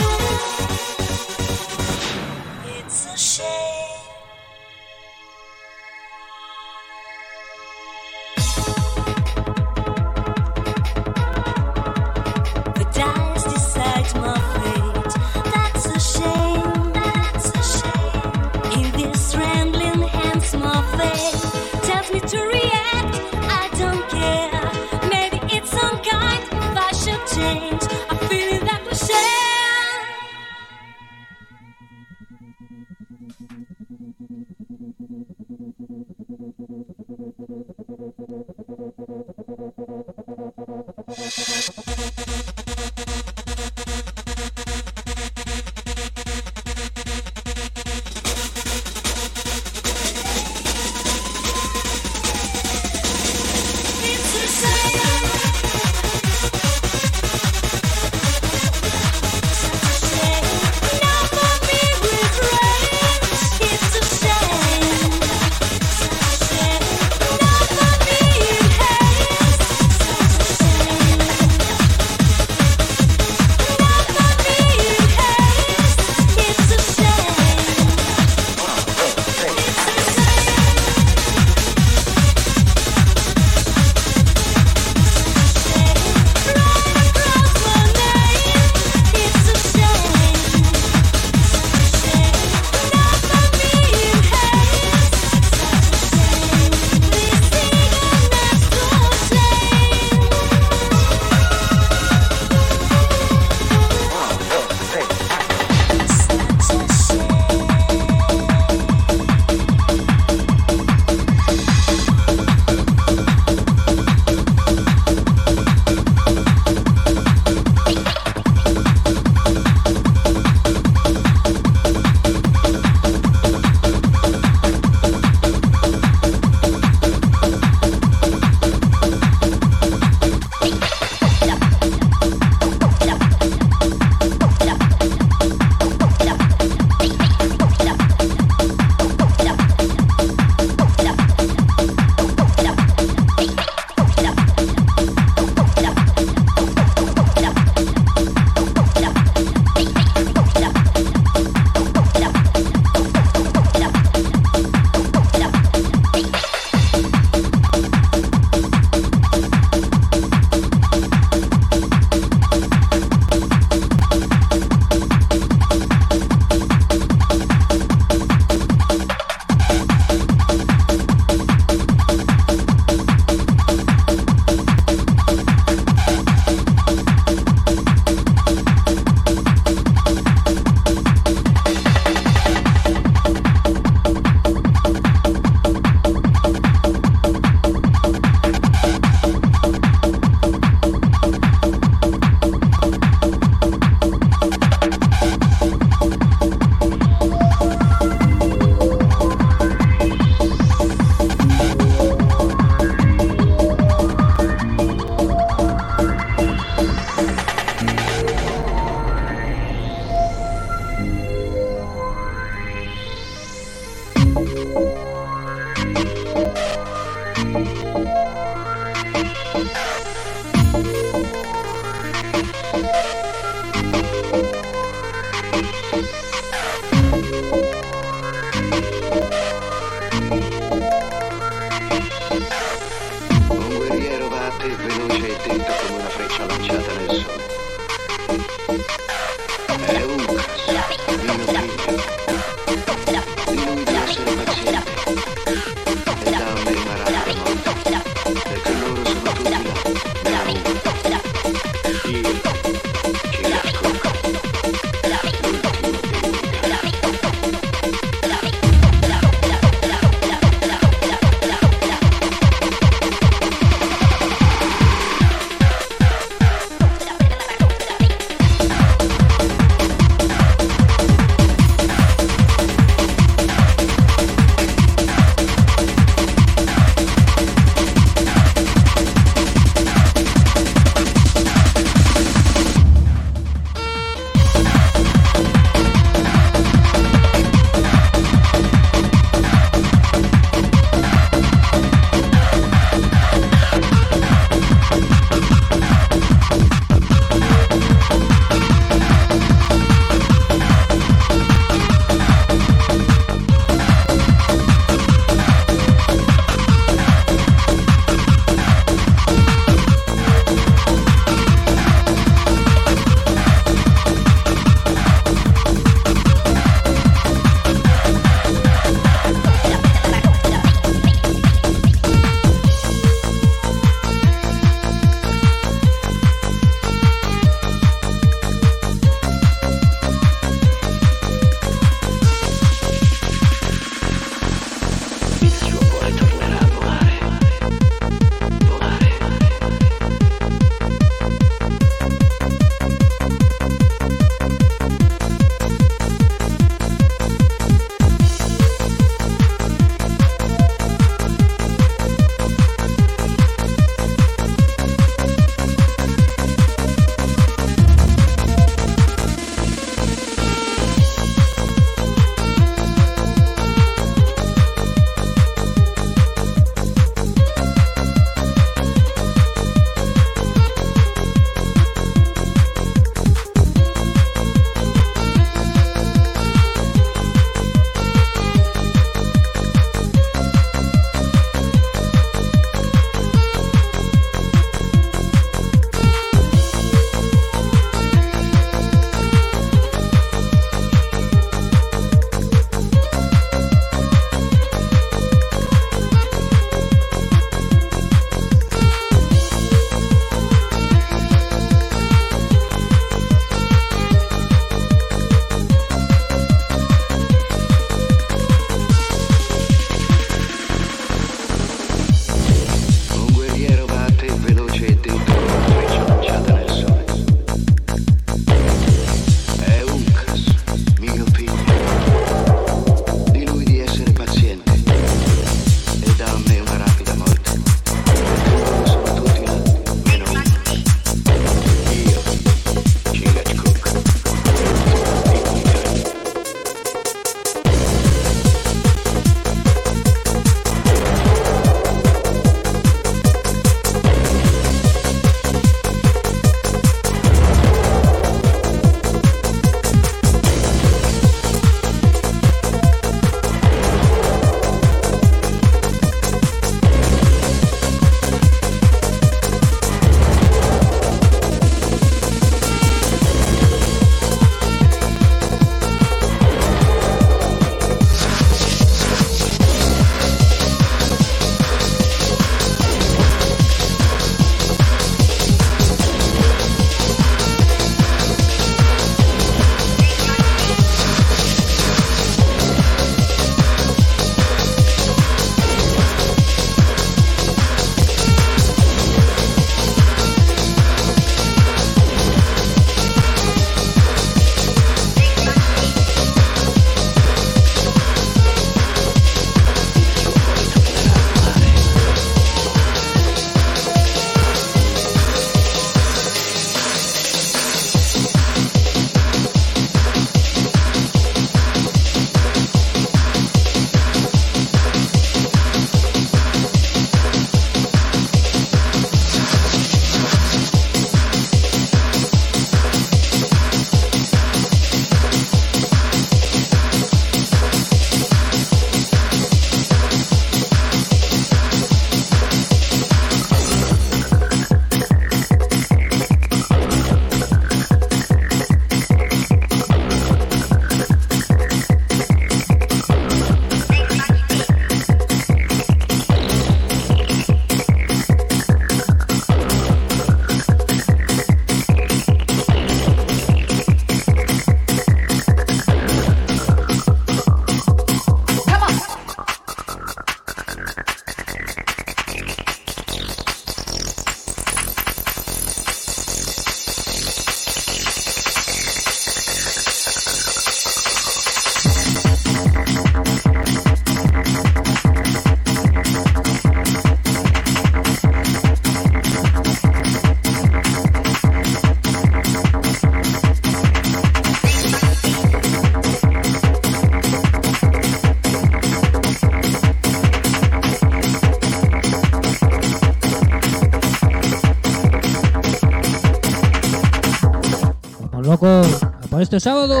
este 599.46 599.60
sábado 599.60 600.00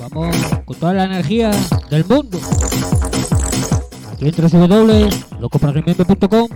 vamos 0.00 0.34
con 0.64 0.76
toda 0.76 0.94
la 0.94 1.04
energía 1.04 1.50
del 1.90 2.06
mundo. 2.06 2.40
Aquí 4.10 4.28
en 4.28 4.34
www.locoparrimiento.com 4.34 6.48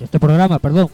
este 0.00 0.20
programa, 0.20 0.58
perdón, 0.58 0.88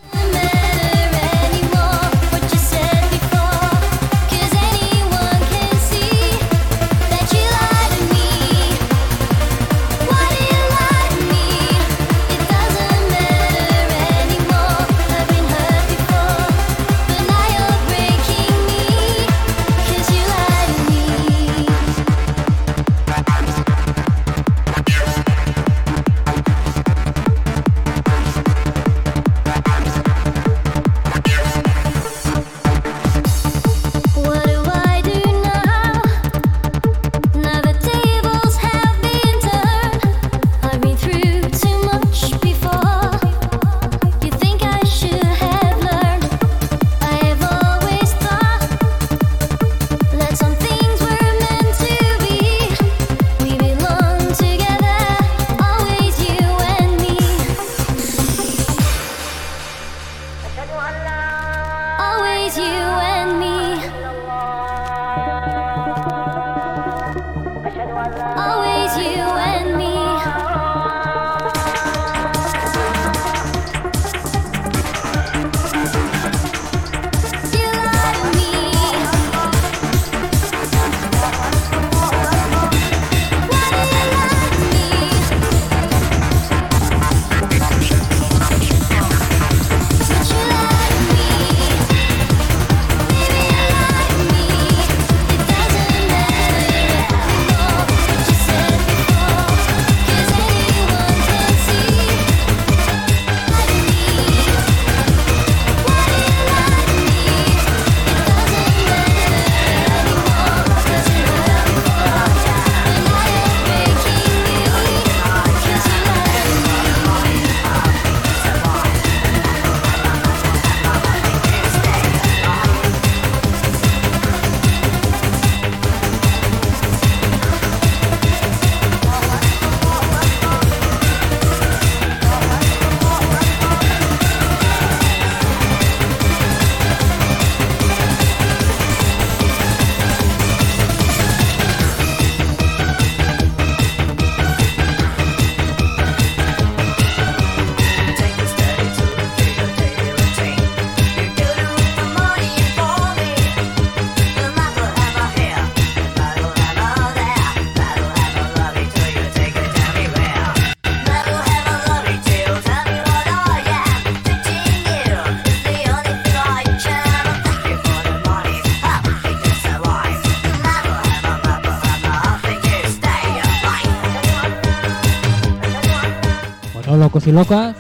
y 177.26 177.32
locas, 177.32 177.74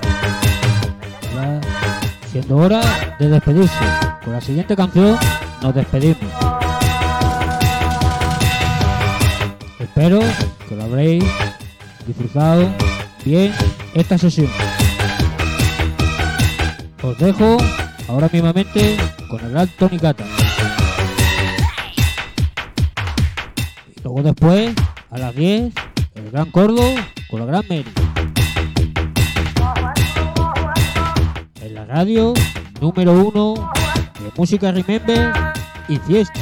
ya 1.34 1.60
siendo 2.32 2.56
hora 2.56 2.80
de 3.20 3.28
despedirse. 3.28 3.84
Con 4.24 4.32
la 4.32 4.40
siguiente 4.40 4.74
canción 4.74 5.16
nos 5.62 5.72
despedimos. 5.72 6.18
Espero 9.78 10.18
que 10.68 10.74
lo 10.74 10.82
habréis 10.82 11.24
disfrutado 12.08 12.68
bien 13.24 13.52
esta 13.94 14.18
sesión. 14.18 14.50
Os 17.02 17.16
dejo 17.18 17.56
ahora 18.08 18.28
mismamente 18.32 18.96
con 19.30 19.44
el 19.44 19.52
gran 19.52 19.68
Tony 19.78 19.98
Cata. 19.98 20.24
Y 23.94 24.00
luego 24.02 24.22
después, 24.24 24.74
a 25.10 25.18
las 25.18 25.36
10, 25.36 25.72
el 26.16 26.30
gran 26.32 26.50
Cordo 26.50 26.82
con 27.30 27.40
la 27.40 27.46
gran 27.46 27.64
Mary. 27.68 27.95
Radio 31.96 32.34
número 32.78 33.10
uno 33.14 33.54
de 34.20 34.30
música 34.36 34.70
Remember 34.70 35.32
y 35.88 35.96
fiesta. 35.96 36.40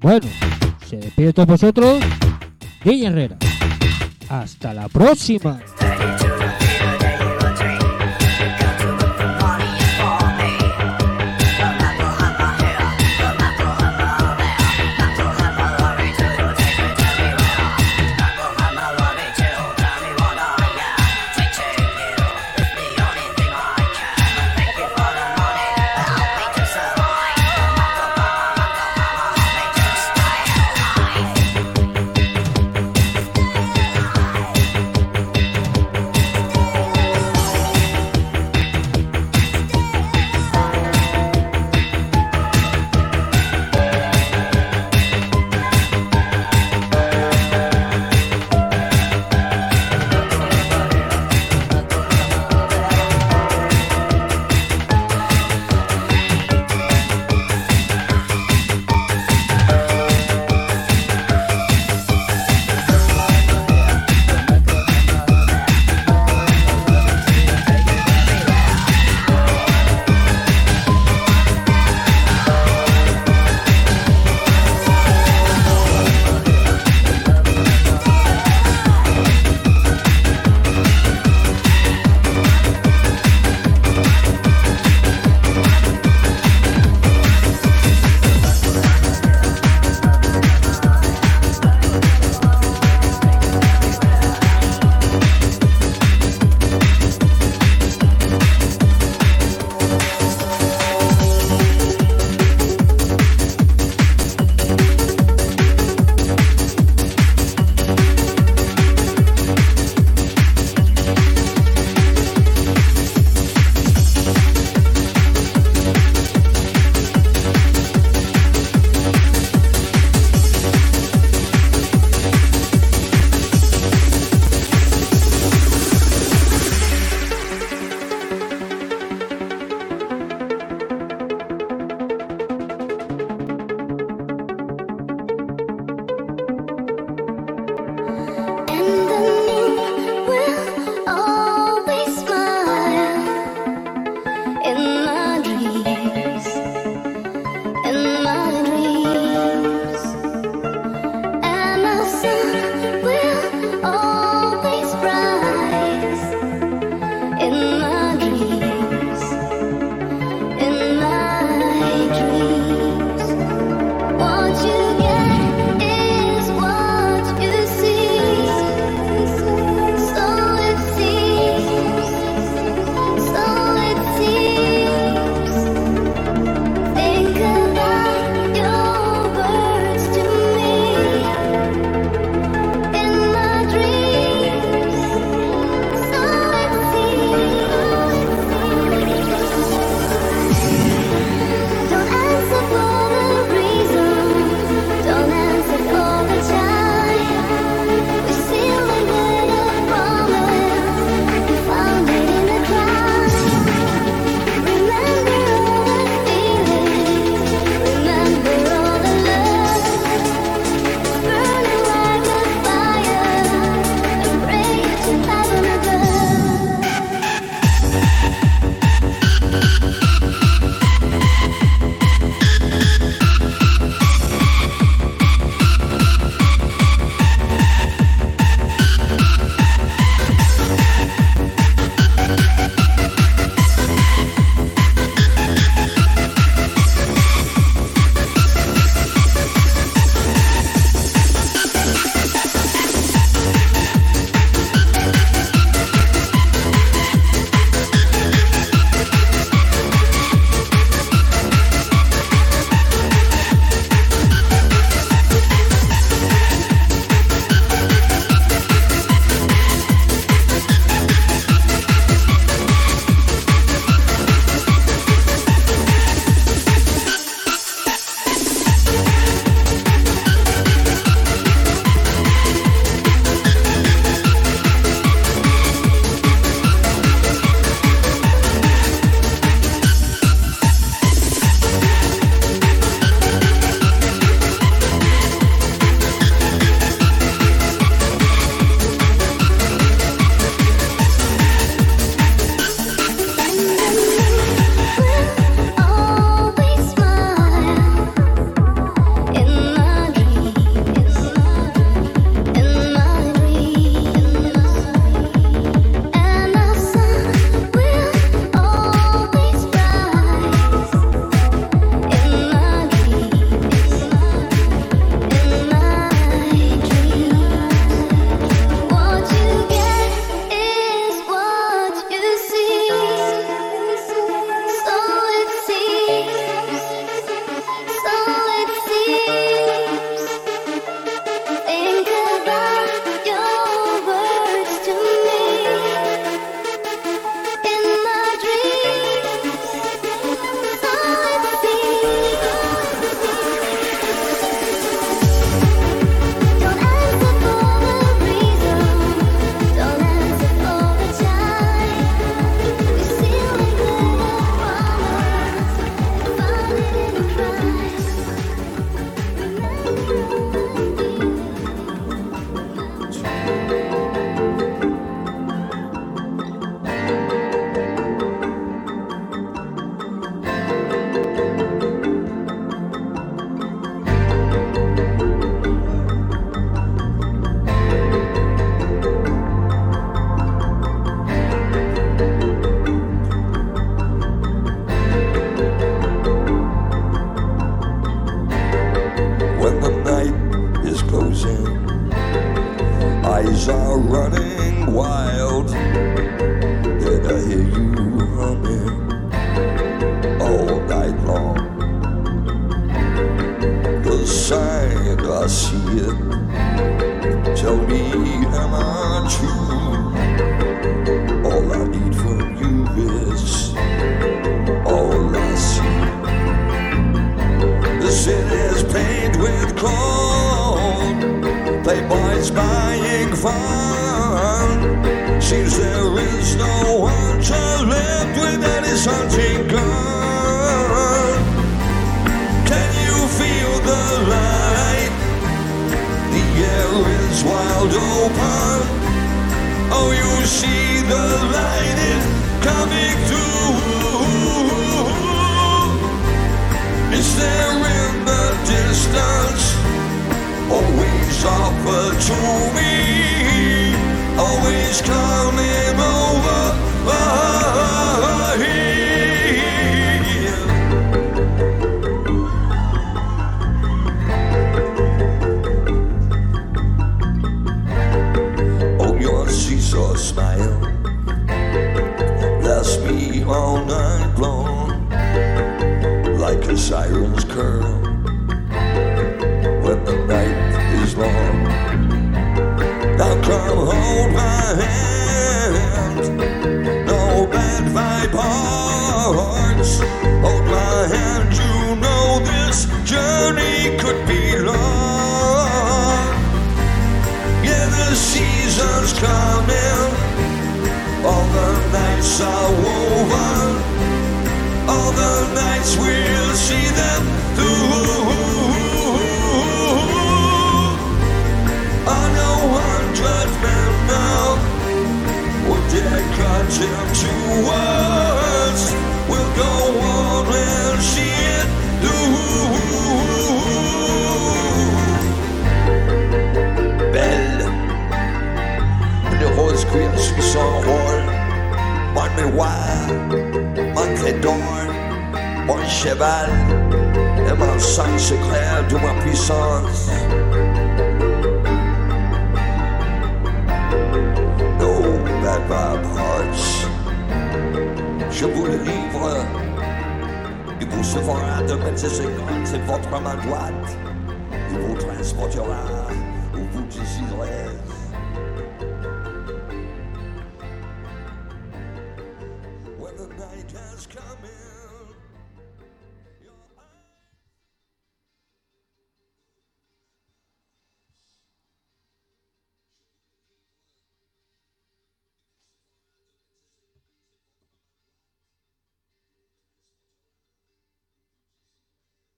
Bueno, 0.00 0.26
se 0.86 0.96
despide 0.96 1.26
de 1.26 1.32
todos 1.34 1.48
vosotros, 1.48 2.00
DJ 2.82 3.08
Herrera. 3.08 3.36
Hasta 4.30 4.72
la 4.72 4.88
próxima. 4.88 5.60